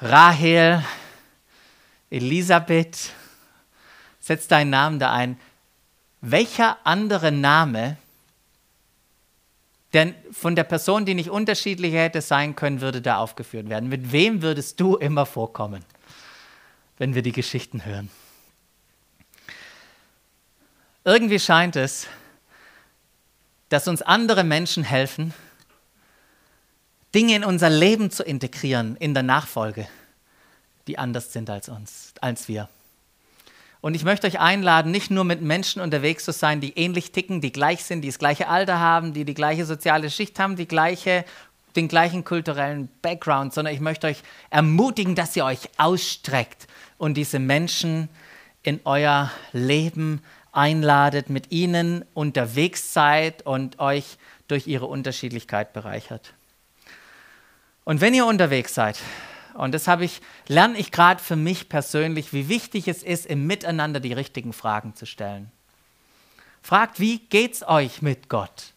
Rahel, 0.00 0.82
Elisabeth, 2.10 3.12
setz 4.20 4.48
deinen 4.48 4.70
Namen 4.70 4.98
da 4.98 5.12
ein. 5.12 5.38
Welcher 6.20 6.78
andere 6.84 7.30
Name 7.32 7.96
denn 9.94 10.14
von 10.32 10.54
der 10.54 10.64
Person, 10.64 11.06
die 11.06 11.14
nicht 11.14 11.30
unterschiedlicher 11.30 11.98
hätte 11.98 12.20
sein 12.20 12.54
können, 12.54 12.80
würde 12.80 13.00
da 13.00 13.18
aufgeführt 13.18 13.68
werden. 13.68 13.88
Mit 13.88 14.12
wem 14.12 14.42
würdest 14.42 14.78
du 14.80 14.96
immer 14.96 15.24
vorkommen, 15.24 15.84
wenn 16.98 17.14
wir 17.14 17.22
die 17.22 17.32
Geschichten 17.32 17.84
hören? 17.84 18.10
Irgendwie 21.04 21.38
scheint 21.38 21.76
es, 21.76 22.06
dass 23.70 23.88
uns 23.88 24.02
andere 24.02 24.44
Menschen 24.44 24.84
helfen, 24.84 25.32
Dinge 27.14 27.36
in 27.36 27.44
unser 27.44 27.70
Leben 27.70 28.10
zu 28.10 28.22
integrieren 28.22 28.96
in 28.96 29.14
der 29.14 29.22
Nachfolge, 29.22 29.88
die 30.88 30.98
anders 30.98 31.32
sind 31.32 31.50
als 31.50 31.68
uns, 31.68 32.14
als 32.20 32.48
wir. 32.48 32.68
Und 33.80 33.94
ich 33.94 34.02
möchte 34.02 34.26
euch 34.26 34.40
einladen, 34.40 34.90
nicht 34.90 35.10
nur 35.10 35.22
mit 35.22 35.40
Menschen 35.40 35.80
unterwegs 35.80 36.24
zu 36.24 36.32
sein, 36.32 36.60
die 36.60 36.76
ähnlich 36.76 37.12
ticken, 37.12 37.40
die 37.40 37.52
gleich 37.52 37.84
sind, 37.84 38.02
die 38.02 38.08
das 38.08 38.18
gleiche 38.18 38.48
Alter 38.48 38.80
haben, 38.80 39.12
die 39.12 39.24
die 39.24 39.34
gleiche 39.34 39.64
soziale 39.64 40.10
Schicht 40.10 40.40
haben, 40.40 40.56
die 40.56 40.66
gleiche, 40.66 41.24
den 41.76 41.86
gleichen 41.86 42.24
kulturellen 42.24 42.88
Background, 43.02 43.54
sondern 43.54 43.72
ich 43.72 43.80
möchte 43.80 44.08
euch 44.08 44.22
ermutigen, 44.50 45.14
dass 45.14 45.36
ihr 45.36 45.44
euch 45.44 45.68
ausstreckt 45.76 46.66
und 46.96 47.14
diese 47.14 47.38
Menschen 47.38 48.08
in 48.64 48.80
euer 48.84 49.30
Leben 49.52 50.22
einladet, 50.50 51.30
mit 51.30 51.52
ihnen 51.52 52.04
unterwegs 52.14 52.92
seid 52.92 53.46
und 53.46 53.78
euch 53.78 54.18
durch 54.48 54.66
ihre 54.66 54.86
Unterschiedlichkeit 54.86 55.72
bereichert. 55.72 56.32
Und 57.84 58.00
wenn 58.00 58.12
ihr 58.12 58.26
unterwegs 58.26 58.74
seid, 58.74 58.98
und 59.58 59.72
das 59.72 59.88
habe 59.88 60.04
ich, 60.04 60.20
lerne 60.46 60.78
ich 60.78 60.92
gerade 60.92 61.20
für 61.20 61.34
mich 61.34 61.68
persönlich, 61.68 62.32
wie 62.32 62.48
wichtig 62.48 62.86
es 62.86 63.02
ist, 63.02 63.26
im 63.26 63.48
Miteinander 63.48 63.98
die 63.98 64.12
richtigen 64.12 64.52
Fragen 64.52 64.94
zu 64.94 65.04
stellen. 65.04 65.50
Fragt, 66.62 67.00
wie 67.00 67.18
geht's 67.18 67.66
euch 67.66 68.00
mit 68.00 68.28
Gott? 68.28 68.72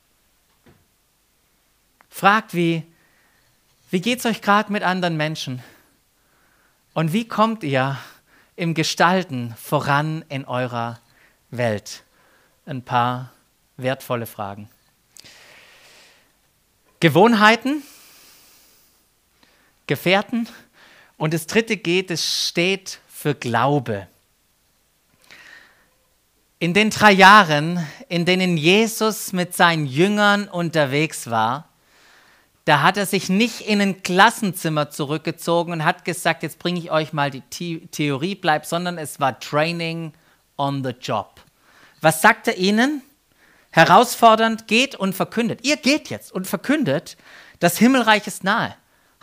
Fragt, 2.09 2.55
wie, 2.55 2.83
wie 3.91 4.01
geht's 4.01 4.25
euch 4.25 4.41
gerade 4.41 4.71
mit 4.71 4.81
anderen 4.81 5.17
Menschen? 5.17 5.61
Und 6.95 7.13
wie 7.13 7.27
kommt 7.27 7.63
ihr 7.63 7.99
im 8.55 8.73
Gestalten 8.73 9.53
voran 9.61 10.25
in 10.29 10.45
eurer 10.45 10.99
Welt? 11.51 12.01
Ein 12.65 12.81
paar 12.81 13.31
wertvolle 13.77 14.25
Fragen. 14.25 14.67
Gewohnheiten, 16.99 17.83
Gefährten, 19.85 20.47
und 21.21 21.35
das 21.35 21.45
dritte 21.45 21.77
geht, 21.77 22.09
es 22.09 22.47
steht 22.47 22.99
für 23.07 23.35
Glaube. 23.35 24.07
In 26.57 26.73
den 26.73 26.89
drei 26.89 27.11
Jahren, 27.11 27.85
in 28.09 28.25
denen 28.25 28.57
Jesus 28.57 29.31
mit 29.31 29.55
seinen 29.55 29.85
Jüngern 29.85 30.47
unterwegs 30.47 31.29
war, 31.29 31.69
da 32.65 32.81
hat 32.81 32.97
er 32.97 33.05
sich 33.05 33.29
nicht 33.29 33.61
in 33.61 33.79
ein 33.81 34.01
Klassenzimmer 34.01 34.89
zurückgezogen 34.89 35.73
und 35.73 35.85
hat 35.85 36.05
gesagt, 36.05 36.41
jetzt 36.41 36.57
bringe 36.57 36.79
ich 36.79 36.89
euch 36.89 37.13
mal 37.13 37.29
die 37.29 37.41
The 37.53 37.85
Theorie 37.91 38.33
bleib, 38.33 38.65
sondern 38.65 38.97
es 38.97 39.19
war 39.19 39.39
Training 39.39 40.13
on 40.57 40.83
the 40.83 40.95
Job. 40.99 41.39
Was 42.01 42.23
sagt 42.23 42.47
er 42.47 42.57
ihnen? 42.57 43.03
Herausfordernd, 43.69 44.67
geht 44.67 44.95
und 44.95 45.13
verkündet. 45.13 45.59
Ihr 45.61 45.77
geht 45.77 46.09
jetzt 46.09 46.31
und 46.31 46.47
verkündet, 46.47 47.15
das 47.59 47.77
Himmelreich 47.77 48.25
ist 48.25 48.43
nahe 48.43 48.75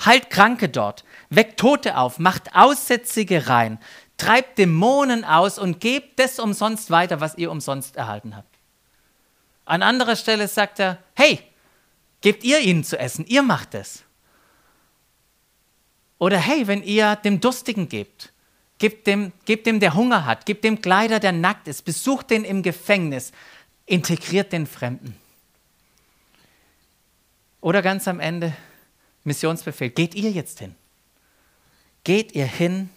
heilt 0.04 0.30
Kranke 0.30 0.68
dort, 0.68 1.04
weckt 1.30 1.58
Tote 1.60 1.96
auf, 1.96 2.18
macht 2.18 2.54
Aussätzige 2.54 3.48
rein, 3.48 3.78
treibt 4.16 4.58
Dämonen 4.58 5.24
aus 5.24 5.58
und 5.58 5.80
gebt 5.80 6.18
das 6.18 6.38
umsonst 6.38 6.90
weiter, 6.90 7.20
was 7.20 7.36
ihr 7.36 7.50
umsonst 7.50 7.96
erhalten 7.96 8.36
habt. 8.36 8.58
An 9.64 9.82
anderer 9.82 10.16
Stelle 10.16 10.48
sagt 10.48 10.80
er, 10.80 10.98
hey, 11.14 11.40
gebt 12.20 12.44
ihr 12.44 12.60
ihnen 12.60 12.84
zu 12.84 12.98
essen, 12.98 13.26
ihr 13.26 13.42
macht 13.42 13.74
es. 13.74 14.02
Oder 16.18 16.38
hey, 16.38 16.66
wenn 16.66 16.82
ihr 16.82 17.16
dem 17.16 17.40
Durstigen 17.40 17.88
gebt, 17.88 18.32
Gebt 18.78 19.08
dem, 19.08 19.32
gebt 19.44 19.66
dem, 19.66 19.80
der 19.80 19.94
Hunger 19.94 20.24
hat. 20.24 20.46
Gebt 20.46 20.62
dem 20.62 20.80
Kleider, 20.80 21.18
der 21.18 21.32
nackt 21.32 21.66
ist. 21.66 21.84
Besucht 21.84 22.30
den 22.30 22.44
im 22.44 22.62
Gefängnis. 22.62 23.32
Integriert 23.86 24.52
den 24.52 24.66
Fremden. 24.66 25.16
Oder 27.60 27.82
ganz 27.82 28.06
am 28.06 28.20
Ende, 28.20 28.54
Missionsbefehl. 29.28 29.90
Geht 29.90 30.14
ihr 30.14 30.30
jetzt 30.30 30.58
hin? 30.58 30.74
Geht 32.02 32.32
ihr 32.32 32.46
hin 32.46 32.90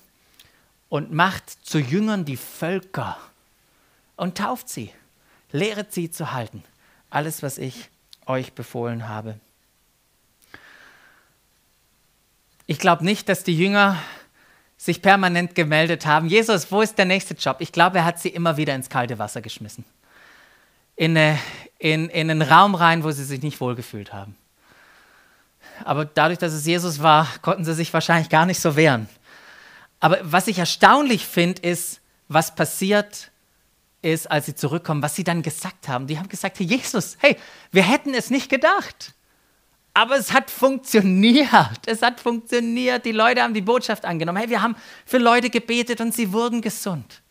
und 0.89 1.11
macht 1.11 1.49
zu 1.49 1.79
Jüngern 1.79 2.25
die 2.25 2.37
Völker 2.37 3.17
und 4.15 4.37
tauft 4.37 4.67
sie. 4.67 4.91
Lehret 5.51 5.93
sie 5.93 6.09
zu 6.09 6.31
halten. 6.31 6.63
Alles, 7.09 7.43
was 7.43 7.57
ich 7.57 7.89
euch 8.25 8.53
befohlen 8.53 9.07
habe. 9.07 9.39
Ich 12.67 12.79
glaube 12.79 13.03
nicht, 13.03 13.29
dass 13.29 13.43
die 13.43 13.57
Jünger 13.57 14.01
sich 14.77 15.01
permanent 15.01 15.53
gemeldet 15.53 16.07
haben, 16.07 16.27
Jesus, 16.27 16.71
wo 16.71 16.81
ist 16.81 16.97
der 16.97 17.05
nächste 17.05 17.35
Job? 17.35 17.57
Ich 17.59 17.71
glaube, 17.71 17.99
er 17.99 18.05
hat 18.05 18.19
sie 18.19 18.29
immer 18.29 18.57
wieder 18.57 18.73
ins 18.73 18.89
kalte 18.89 19.19
Wasser 19.19 19.41
geschmissen. 19.41 19.85
In, 20.95 21.15
eine, 21.15 21.37
in, 21.77 22.09
in 22.09 22.31
einen 22.31 22.41
Raum 22.41 22.73
rein, 22.73 23.03
wo 23.03 23.11
sie 23.11 23.23
sich 23.23 23.43
nicht 23.43 23.61
wohlgefühlt 23.61 24.11
haben. 24.11 24.35
Aber 25.85 26.05
dadurch, 26.05 26.39
dass 26.39 26.53
es 26.53 26.65
Jesus 26.65 27.01
war, 27.01 27.27
konnten 27.41 27.65
sie 27.65 27.73
sich 27.73 27.93
wahrscheinlich 27.93 28.29
gar 28.29 28.45
nicht 28.45 28.59
so 28.59 28.75
wehren. 28.75 29.07
Aber 29.99 30.19
was 30.23 30.47
ich 30.47 30.57
erstaunlich 30.57 31.25
finde, 31.25 31.61
ist, 31.61 32.01
was 32.27 32.55
passiert 32.55 33.31
ist, 34.01 34.29
als 34.29 34.47
sie 34.47 34.55
zurückkommen, 34.55 35.03
was 35.03 35.15
sie 35.15 35.23
dann 35.23 35.43
gesagt 35.43 35.87
haben. 35.87 36.07
Die 36.07 36.17
haben 36.17 36.29
gesagt, 36.29 36.59
hey 36.59 36.65
Jesus, 36.65 37.17
hey, 37.19 37.37
wir 37.71 37.83
hätten 37.83 38.13
es 38.13 38.29
nicht 38.29 38.49
gedacht. 38.49 39.13
Aber 39.93 40.15
es 40.15 40.33
hat 40.33 40.49
funktioniert. 40.49 41.85
Es 41.85 42.01
hat 42.01 42.19
funktioniert. 42.19 43.05
Die 43.05 43.11
Leute 43.11 43.43
haben 43.43 43.53
die 43.53 43.61
Botschaft 43.61 44.05
angenommen. 44.05 44.37
Hey, 44.37 44.49
wir 44.49 44.61
haben 44.61 44.75
für 45.05 45.17
Leute 45.17 45.49
gebetet 45.49 45.99
und 46.01 46.13
sie 46.13 46.31
wurden 46.31 46.61
gesund. 46.61 47.21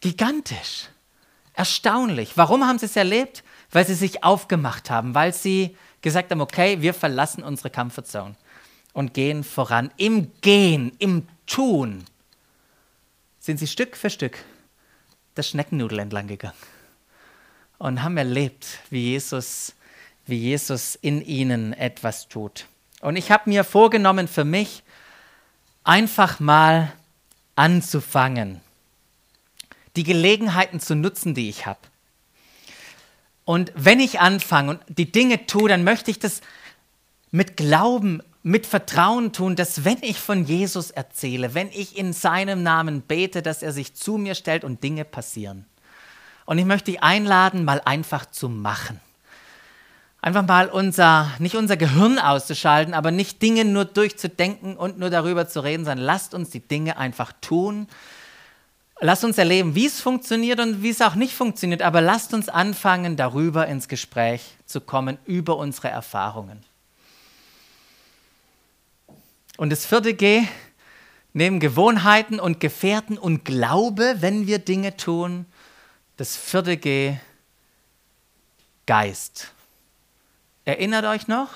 Gigantisch. 0.00 0.88
Erstaunlich. 1.52 2.36
Warum 2.36 2.66
haben 2.66 2.78
sie 2.78 2.86
es 2.86 2.96
erlebt? 2.96 3.42
Weil 3.72 3.86
sie 3.86 3.94
sich 3.94 4.22
aufgemacht 4.22 4.88
haben, 4.88 5.14
weil 5.14 5.34
sie 5.34 5.76
gesagt 6.06 6.30
haben, 6.30 6.40
okay, 6.40 6.80
wir 6.80 6.94
verlassen 6.94 7.42
unsere 7.42 7.68
Comfortzone 7.68 8.36
und 8.92 9.12
gehen 9.12 9.42
voran. 9.42 9.90
Im 9.96 10.30
Gehen, 10.40 10.92
im 11.00 11.26
Tun 11.46 12.04
sind 13.40 13.58
sie 13.58 13.66
Stück 13.66 13.96
für 13.96 14.08
Stück 14.08 14.38
das 15.34 15.48
Schneckennudel 15.48 15.98
entlang 15.98 16.28
gegangen 16.28 16.54
und 17.78 18.04
haben 18.04 18.16
erlebt, 18.16 18.78
wie 18.88 19.10
Jesus 19.10 19.74
wie 20.26 20.38
Jesus 20.38 20.96
in 20.96 21.22
ihnen 21.22 21.72
etwas 21.72 22.28
tut. 22.28 22.66
Und 23.00 23.16
ich 23.16 23.30
habe 23.30 23.48
mir 23.48 23.64
vorgenommen 23.64 24.28
für 24.28 24.44
mich, 24.44 24.82
einfach 25.84 26.40
mal 26.40 26.92
anzufangen, 27.54 28.60
die 29.94 30.02
Gelegenheiten 30.02 30.80
zu 30.80 30.94
nutzen, 30.94 31.34
die 31.34 31.48
ich 31.48 31.66
habe. 31.66 31.80
Und 33.46 33.72
wenn 33.74 33.98
ich 33.98 34.20
anfange 34.20 34.72
und 34.72 34.80
die 34.88 35.10
Dinge 35.10 35.46
tue, 35.46 35.70
dann 35.70 35.84
möchte 35.84 36.10
ich 36.10 36.18
das 36.18 36.42
mit 37.30 37.56
Glauben, 37.56 38.22
mit 38.42 38.66
Vertrauen 38.66 39.32
tun, 39.32 39.56
dass 39.56 39.86
wenn 39.86 39.98
ich 40.02 40.20
von 40.20 40.44
Jesus 40.44 40.90
erzähle, 40.90 41.54
wenn 41.54 41.68
ich 41.68 41.96
in 41.96 42.12
seinem 42.12 42.62
Namen 42.62 43.00
bete, 43.00 43.40
dass 43.40 43.62
er 43.62 43.72
sich 43.72 43.94
zu 43.94 44.18
mir 44.18 44.34
stellt 44.34 44.64
und 44.64 44.82
Dinge 44.82 45.06
passieren. 45.06 45.64
Und 46.44 46.58
ich 46.58 46.66
möchte 46.66 46.90
dich 46.90 47.02
einladen, 47.02 47.64
mal 47.64 47.80
einfach 47.84 48.26
zu 48.26 48.50
machen 48.50 49.00
einfach 50.26 50.44
mal 50.44 50.68
unser, 50.68 51.30
nicht 51.38 51.54
unser 51.54 51.76
Gehirn 51.76 52.18
auszuschalten, 52.18 52.94
aber 52.94 53.12
nicht 53.12 53.40
Dinge 53.42 53.64
nur 53.64 53.84
durchzudenken 53.84 54.76
und 54.76 54.98
nur 54.98 55.08
darüber 55.08 55.46
zu 55.46 55.60
reden, 55.60 55.84
sondern 55.84 56.04
lasst 56.04 56.34
uns 56.34 56.50
die 56.50 56.66
Dinge 56.66 56.96
einfach 56.96 57.32
tun. 57.40 57.86
Lasst 59.00 59.24
uns 59.24 59.36
erleben, 59.36 59.74
wie 59.74 59.86
es 59.86 60.00
funktioniert 60.00 60.58
und 60.58 60.82
wie 60.82 60.88
es 60.88 61.02
auch 61.02 61.14
nicht 61.16 61.34
funktioniert, 61.34 61.82
aber 61.82 62.00
lasst 62.00 62.32
uns 62.32 62.48
anfangen, 62.48 63.16
darüber 63.16 63.66
ins 63.66 63.88
Gespräch 63.88 64.42
zu 64.64 64.80
kommen, 64.80 65.18
über 65.26 65.58
unsere 65.58 65.88
Erfahrungen. 65.88 66.64
Und 69.58 69.70
das 69.70 69.84
vierte 69.84 70.14
G, 70.14 70.46
neben 71.34 71.60
Gewohnheiten 71.60 72.40
und 72.40 72.58
Gefährten 72.60 73.18
und 73.18 73.44
Glaube, 73.44 74.16
wenn 74.20 74.46
wir 74.46 74.58
Dinge 74.58 74.96
tun, 74.96 75.44
das 76.16 76.36
vierte 76.36 76.78
G, 76.78 77.16
Geist. 78.86 79.52
Erinnert 80.64 81.04
euch 81.04 81.28
noch 81.28 81.50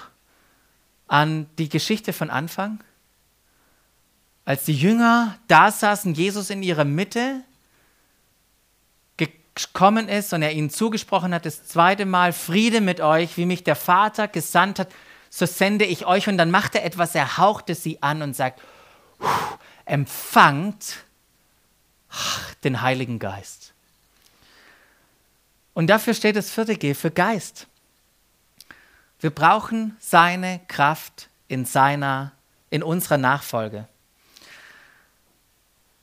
an 1.06 1.46
die 1.58 1.68
Geschichte 1.70 2.12
von 2.12 2.28
Anfang? 2.28 2.80
Als 4.50 4.64
die 4.64 4.74
Jünger 4.74 5.38
da 5.46 5.70
saßen, 5.70 6.12
Jesus 6.12 6.50
in 6.50 6.64
ihrer 6.64 6.84
Mitte 6.84 7.44
gekommen 9.16 10.08
ist 10.08 10.32
und 10.32 10.42
er 10.42 10.50
ihnen 10.50 10.70
zugesprochen 10.70 11.32
hat, 11.32 11.46
das 11.46 11.68
zweite 11.68 12.04
Mal, 12.04 12.32
Friede 12.32 12.80
mit 12.80 13.00
euch, 13.00 13.36
wie 13.36 13.46
mich 13.46 13.62
der 13.62 13.76
Vater 13.76 14.26
gesandt 14.26 14.80
hat, 14.80 14.88
so 15.28 15.46
sende 15.46 15.84
ich 15.84 16.04
euch. 16.04 16.26
Und 16.26 16.36
dann 16.36 16.50
macht 16.50 16.74
er 16.74 16.84
etwas, 16.84 17.14
er 17.14 17.38
hauchte 17.38 17.76
sie 17.76 18.02
an 18.02 18.22
und 18.22 18.34
sagt, 18.34 18.60
empfangt 19.84 20.96
den 22.64 22.82
Heiligen 22.82 23.20
Geist. 23.20 23.72
Und 25.74 25.86
dafür 25.86 26.12
steht 26.12 26.34
das 26.34 26.50
vierte 26.50 26.74
G 26.74 26.94
für 26.94 27.12
Geist. 27.12 27.68
Wir 29.20 29.30
brauchen 29.30 29.96
seine 30.00 30.58
Kraft 30.66 31.28
in 31.46 31.64
seiner, 31.66 32.32
in 32.70 32.82
unserer 32.82 33.16
Nachfolge. 33.16 33.86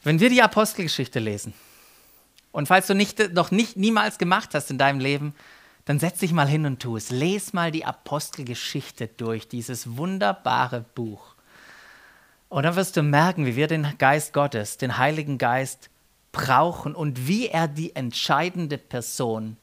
Wenn 0.07 0.21
wir 0.21 0.29
die 0.29 0.41
Apostelgeschichte 0.41 1.19
lesen, 1.19 1.53
und 2.53 2.69
falls 2.69 2.87
du 2.87 2.95
nicht, 2.95 3.33
noch 3.33 3.51
nicht 3.51 3.75
niemals 3.75 4.17
gemacht 4.17 4.53
hast 4.53 4.71
in 4.71 4.77
deinem 4.77 5.01
Leben, 5.01 5.35
dann 5.83 5.99
setz 5.99 6.19
dich 6.19 6.31
mal 6.31 6.47
hin 6.47 6.65
und 6.65 6.81
tu 6.81 6.95
es. 6.95 7.09
Lies 7.09 7.51
mal 7.51 7.71
die 7.71 7.83
Apostelgeschichte 7.83 9.09
durch, 9.09 9.49
dieses 9.49 9.97
wunderbare 9.97 10.85
Buch. 10.95 11.35
Und 12.47 12.63
dann 12.63 12.77
wirst 12.77 12.95
du 12.95 13.03
merken, 13.03 13.45
wie 13.45 13.57
wir 13.57 13.67
den 13.67 13.97
Geist 13.97 14.31
Gottes, 14.31 14.77
den 14.77 14.97
Heiligen 14.97 15.37
Geist, 15.37 15.89
brauchen 16.31 16.95
und 16.95 17.27
wie 17.27 17.49
er 17.49 17.67
die 17.67 17.93
entscheidende 17.93 18.77
Person 18.77 19.57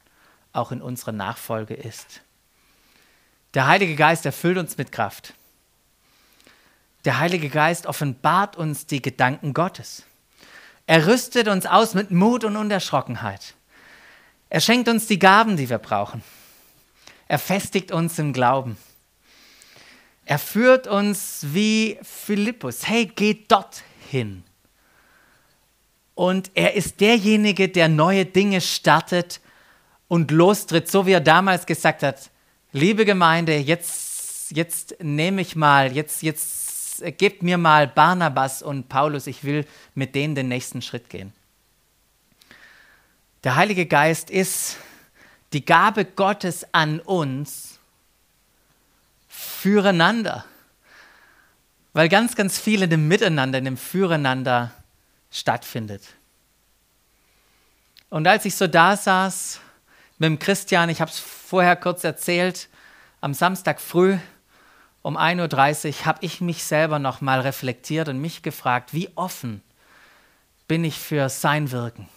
auch 0.53 0.73
in 0.73 0.83
unserer 0.83 1.13
Nachfolge 1.13 1.73
ist. 1.73 2.21
Der 3.55 3.67
Heilige 3.67 3.97
Geist 3.97 4.27
erfüllt 4.27 4.59
uns 4.59 4.77
mit 4.77 4.93
Kraft. 4.93 5.33
Der 7.07 7.19
Heilige 7.19 7.49
Geist 7.49 7.87
offenbart 7.87 8.59
uns 8.59 8.85
die 8.85 9.01
Gedanken 9.01 9.55
Gottes. 9.55 10.05
Er 10.87 11.07
rüstet 11.07 11.49
uns 11.49 11.67
aus 11.67 11.95
mit 11.95 12.11
Mut 12.11 12.45
und 12.45 12.57
Unerschrockenheit. 12.57 13.55
Er 14.51 14.61
schenkt 14.61 14.89
uns 14.89 15.07
die 15.07 15.19
Gaben, 15.19 15.57
die 15.57 15.71
wir 15.71 15.79
brauchen. 15.79 16.23
Er 17.27 17.39
festigt 17.39 17.91
uns 17.91 18.19
im 18.19 18.33
Glauben. 18.33 18.77
Er 20.27 20.39
führt 20.39 20.87
uns 20.87 21.41
wie 21.53 21.99
Philippus. 22.03 22.87
Hey, 22.87 23.07
geht 23.07 23.51
dorthin. 23.51 24.45
Und 26.15 26.51
er 26.55 26.75
ist 26.75 27.01
derjenige, 27.01 27.69
der 27.69 27.89
neue 27.89 28.25
Dinge 28.25 28.61
startet 28.61 29.41
und 30.07 30.31
lostritt, 30.31 30.91
so 30.91 31.07
wie 31.07 31.13
er 31.13 31.21
damals 31.21 31.67
gesagt 31.67 32.03
hat, 32.03 32.31
liebe 32.73 33.05
Gemeinde, 33.05 33.57
jetzt, 33.57 34.51
jetzt 34.53 34.97
nehme 35.03 35.41
ich 35.41 35.57
mal, 35.57 35.93
jetzt, 35.93 36.23
jetzt 36.23 36.74
gebt 36.99 37.43
mir 37.43 37.59
mal 37.59 37.87
Barnabas 37.87 38.63
und 38.63 38.89
Paulus, 38.89 39.27
ich 39.27 39.45
will 39.45 39.67
mit 39.95 40.15
denen 40.15 40.35
den 40.35 40.49
nächsten 40.49 40.83
Schritt 40.83 41.09
gehen. 41.09 41.33
Der 43.45 43.57
Heilige 43.57 43.87
Geist 43.87 44.31
ist 44.31 44.77
die 45.53 45.65
Gabe 45.65 46.05
Gottes 46.05 46.67
an 46.73 47.01
uns 47.01 47.79
füreinander. 49.29 50.45
Weil 51.93 52.09
ganz, 52.09 52.35
ganz 52.35 52.59
viel 52.59 52.83
in 52.83 52.91
dem 52.91 53.07
Miteinander, 53.07 53.59
in 53.59 53.65
dem 53.65 53.77
Füreinander 53.77 54.73
stattfindet. 55.31 56.03
Und 58.11 58.27
als 58.27 58.45
ich 58.45 58.57
so 58.57 58.67
da 58.67 58.97
saß 58.97 59.61
mit 60.19 60.27
dem 60.27 60.39
Christian, 60.39 60.89
ich 60.89 61.01
habe 61.01 61.11
es 61.11 61.19
vorher 61.19 61.77
kurz 61.77 62.05
erzählt, 62.05 62.69
am 63.21 63.35
Samstag 63.35 63.81
früh 63.81 64.19
um 65.05 65.19
1.30 65.19 65.89
Uhr 66.01 66.07
habe 66.07 66.25
ich 66.25 66.41
mich 66.41 66.65
selber 66.65 66.99
nochmal 66.99 67.41
reflektiert 67.41 68.09
und 68.09 68.23
mich 68.23 68.43
gefragt, 68.43 68.95
wie 68.95 69.15
offen 69.17 69.63
bin 70.67 70.83
ich 70.83 70.99
für 70.99 71.29
sein 71.29 71.71
Wirken? 71.73 72.09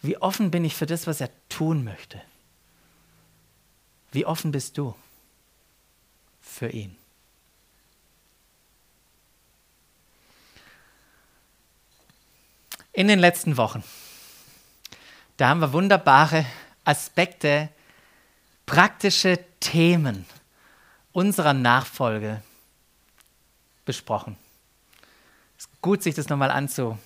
Wie 0.00 0.16
offen 0.16 0.52
bin 0.52 0.64
ich 0.64 0.76
für 0.76 0.86
das, 0.86 1.08
was 1.08 1.20
er 1.20 1.30
tun 1.48 1.82
möchte? 1.82 2.22
Wie 4.12 4.24
offen 4.24 4.52
bist 4.52 4.78
du 4.78 4.94
für 6.40 6.68
ihn? 6.68 6.96
In 12.92 13.08
den 13.08 13.18
letzten 13.18 13.56
Wochen, 13.56 13.82
da 15.36 15.48
haben 15.48 15.60
wir 15.60 15.72
wunderbare 15.72 16.46
Aspekte 16.84 17.70
praktische 18.66 19.40
Themen 19.58 20.26
unserer 21.12 21.52
Nachfolge 21.52 22.42
besprochen. 23.84 24.36
Es 25.58 25.68
gut, 25.80 26.02
sich 26.02 26.14
das 26.14 26.28
nochmal 26.28 26.50
anzu, 26.50 26.98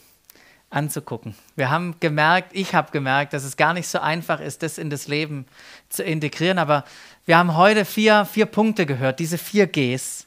anzugucken. 0.70 1.34
Wir 1.54 1.70
haben 1.70 1.96
gemerkt, 2.00 2.50
ich 2.54 2.74
habe 2.74 2.90
gemerkt, 2.90 3.32
dass 3.32 3.44
es 3.44 3.56
gar 3.56 3.74
nicht 3.74 3.88
so 3.88 3.98
einfach 3.98 4.40
ist, 4.40 4.62
das 4.62 4.78
in 4.78 4.90
das 4.90 5.08
Leben 5.08 5.46
zu 5.88 6.02
integrieren. 6.02 6.58
Aber 6.58 6.84
wir 7.24 7.38
haben 7.38 7.56
heute 7.56 7.84
vier, 7.84 8.24
vier 8.24 8.46
Punkte 8.46 8.86
gehört, 8.86 9.18
diese 9.18 9.38
vier 9.38 9.66
Gs, 9.66 10.26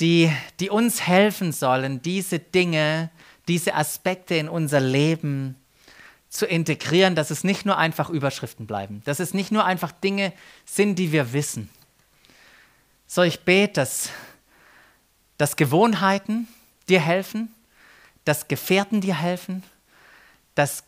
die, 0.00 0.30
die 0.60 0.70
uns 0.70 1.06
helfen 1.06 1.52
sollen, 1.52 2.02
diese 2.02 2.38
Dinge, 2.38 3.10
diese 3.48 3.74
Aspekte 3.74 4.34
in 4.34 4.48
unser 4.48 4.80
Leben 4.80 5.56
zu 6.28 6.46
integrieren, 6.46 7.14
dass 7.14 7.30
es 7.30 7.44
nicht 7.44 7.64
nur 7.64 7.78
einfach 7.78 8.10
Überschriften 8.10 8.66
bleiben, 8.66 9.02
dass 9.04 9.20
es 9.20 9.32
nicht 9.32 9.52
nur 9.52 9.64
einfach 9.64 9.92
Dinge 9.92 10.32
sind, 10.64 10.98
die 10.98 11.12
wir 11.12 11.32
wissen. 11.32 11.70
So, 13.06 13.22
ich 13.22 13.40
bete, 13.40 13.74
dass, 13.74 14.10
dass 15.38 15.56
Gewohnheiten 15.56 16.48
dir 16.88 17.00
helfen, 17.00 17.54
dass 18.24 18.48
Gefährten 18.48 19.00
dir 19.00 19.14
helfen, 19.14 19.62
dass 20.54 20.82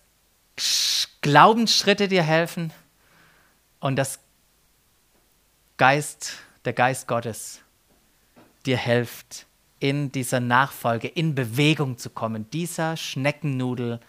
Glaubensschritte 1.21 2.09
dir 2.09 2.23
helfen 2.23 2.73
und 3.81 3.97
dass 3.97 4.19
Geist, 5.77 6.35
der 6.65 6.73
Geist 6.73 7.07
Gottes 7.07 7.61
dir 8.67 8.77
hilft, 8.77 9.47
in 9.81 10.11
dieser 10.11 10.41
Nachfolge 10.41 11.07
in 11.07 11.37
Bewegung 11.37 11.99
zu 11.99 12.11
kommen, 12.11 12.51
dieser 12.51 12.97
Schneckennudel 12.97 14.01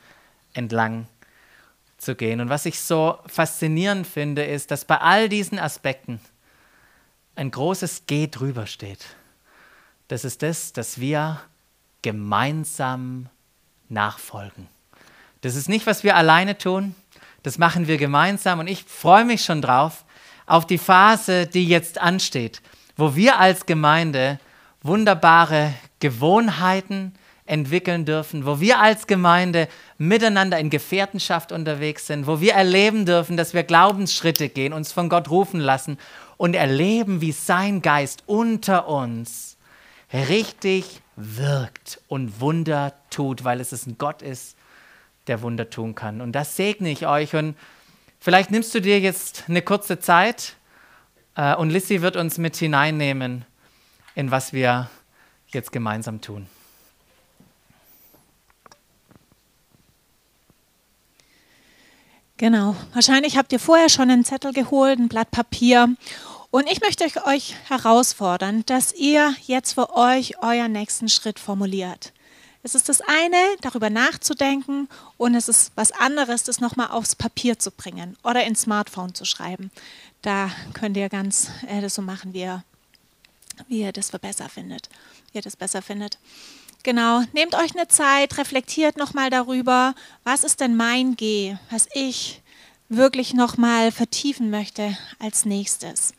entlang 0.54 1.08
zu 2.00 2.16
gehen. 2.16 2.42
Und 2.42 2.50
was 2.50 2.66
ich 2.66 2.80
so 2.80 3.20
faszinierend 3.28 4.08
finde, 4.08 4.44
ist, 4.44 4.72
dass 4.72 4.86
bei 4.86 4.98
all 4.98 5.30
diesen 5.30 5.60
Aspekten 5.60 6.20
ein 7.40 7.52
großes 7.52 8.04
G 8.06 8.28
drüber 8.28 8.68
steht. 8.68 9.06
Das 10.10 10.26
ist 10.26 10.44
das, 10.44 10.74
dass 10.74 11.00
wir 11.00 11.40
gemeinsam 12.02 13.30
nachfolgen. 13.88 14.68
Das 15.40 15.56
ist 15.56 15.70
nicht, 15.70 15.88
was 15.88 16.04
wir 16.04 16.18
alleine 16.18 16.58
tun, 16.58 16.96
das 17.44 17.58
machen 17.58 17.88
wir 17.88 17.98
gemeinsam 17.98 18.60
und 18.60 18.68
ich 18.68 18.84
freue 18.84 19.24
mich 19.24 19.46
schon 19.46 19.62
drauf 19.62 20.04
auf 20.48 20.68
die 20.68 20.78
Phase, 20.78 21.48
die 21.48 21.66
jetzt 21.66 21.98
ansteht, 21.98 22.62
wo 22.98 23.16
wir 23.16 23.40
als 23.40 23.66
Gemeinde 23.66 24.38
wunderbare 24.82 25.74
Gewohnheiten 26.02 27.14
entwickeln 27.46 28.04
dürfen, 28.04 28.46
wo 28.46 28.60
wir 28.60 28.82
als 28.82 29.08
Gemeinde 29.08 29.70
miteinander 29.98 30.60
in 30.60 30.70
Gefährtenschaft 30.70 31.54
unterwegs 31.54 32.08
sind, 32.08 32.28
wo 32.28 32.42
wir 32.42 32.54
erleben 32.54 33.06
dürfen, 33.06 33.38
dass 33.38 33.54
wir 33.54 33.64
Glaubensschritte 33.64 34.50
gehen, 34.50 34.74
uns 34.74 34.92
von 34.92 35.08
Gott 35.08 35.30
rufen 35.30 35.62
lassen 35.62 35.98
und 36.40 36.56
erleben, 36.56 37.20
wie 37.20 37.34
sein 37.34 37.82
Geist 37.82 38.24
unter 38.26 38.88
uns 38.88 39.58
richtig 40.14 41.02
wirkt 41.18 42.02
und 42.08 42.40
Wunder 42.40 42.94
tut, 43.10 43.44
weil 43.44 43.60
es 43.60 43.86
ein 43.86 43.98
Gott 43.98 44.22
ist, 44.22 44.56
der 45.28 45.42
Wunder 45.42 45.70
tun 45.70 45.96
kann. 45.96 46.22
Und 46.22 46.32
das 46.32 46.56
segne 46.56 46.90
ich 46.90 47.06
euch. 47.06 47.36
Und 47.36 47.56
vielleicht 48.22 48.52
nimmst 48.52 48.74
du 48.74 48.80
dir 48.80 49.02
jetzt 49.02 49.44
eine 49.50 49.62
kurze 49.62 50.00
Zeit 50.00 50.56
äh, 51.36 51.54
und 51.56 51.72
Lissy 51.72 52.02
wird 52.02 52.16
uns 52.16 52.38
mit 52.38 52.56
hineinnehmen 52.56 53.46
in 54.16 54.32
was 54.32 54.54
wir 54.54 54.90
jetzt 55.48 55.74
gemeinsam 55.74 56.22
tun. 56.22 56.48
Genau. 62.40 62.74
Wahrscheinlich 62.94 63.36
habt 63.38 63.52
ihr 63.52 63.60
vorher 63.60 63.90
schon 63.90 64.10
einen 64.10 64.24
Zettel 64.24 64.54
geholt, 64.54 64.98
ein 64.98 65.10
Blatt 65.10 65.30
Papier. 65.30 65.94
Und 66.52 66.72
ich 66.72 66.80
möchte 66.80 67.06
euch 67.26 67.54
herausfordern, 67.68 68.64
dass 68.66 68.94
ihr 68.94 69.36
jetzt 69.46 69.74
für 69.74 69.94
euch 69.94 70.42
euren 70.42 70.72
nächsten 70.72 71.10
Schritt 71.10 71.38
formuliert. 71.38 72.14
Es 72.64 72.76
ist 72.76 72.88
das 72.88 73.02
eine, 73.02 73.36
darüber 73.60 73.90
nachzudenken 73.90 74.88
und 75.18 75.36
es 75.36 75.50
ist 75.50 75.74
was 75.76 75.92
anderes, 75.92 76.44
das 76.44 76.62
nochmal 76.62 76.92
aufs 76.92 77.14
Papier 77.14 77.60
zu 77.60 77.72
bringen 77.72 78.16
oder 78.24 78.46
ins 78.46 78.62
Smartphone 78.62 79.14
zu 79.14 79.26
schreiben. 79.26 79.70
Da 80.22 80.50
könnt 80.74 80.96
ihr 80.96 81.10
ganz 81.10 81.50
äh, 81.68 81.82
das 81.82 81.96
so 81.96 82.02
machen, 82.02 82.34
wie 82.34 82.42
ihr, 82.42 82.64
wie 83.68 83.82
ihr 83.82 83.92
das 83.92 84.12
für 84.12 84.20
besser 84.20 84.48
findet. 84.48 84.88
Wie 85.34 85.40
ihr 85.40 85.44
das 85.44 85.58
besser 85.58 85.82
findet. 85.82 86.18
Genau, 86.84 87.22
nehmt 87.34 87.56
euch 87.56 87.76
eine 87.76 87.88
Zeit, 87.88 88.38
reflektiert 88.38 88.98
nochmal 88.98 89.30
darüber, 89.30 89.96
was 90.24 90.44
ist 90.44 90.62
denn 90.62 90.78
mein 90.78 91.16
G, 91.18 91.58
was 91.70 91.88
ich 91.94 92.42
wirklich 92.88 93.34
nochmal 93.34 93.92
vertiefen 93.92 94.50
möchte 94.50 94.98
als 95.20 95.46
nächstes. 95.46 96.14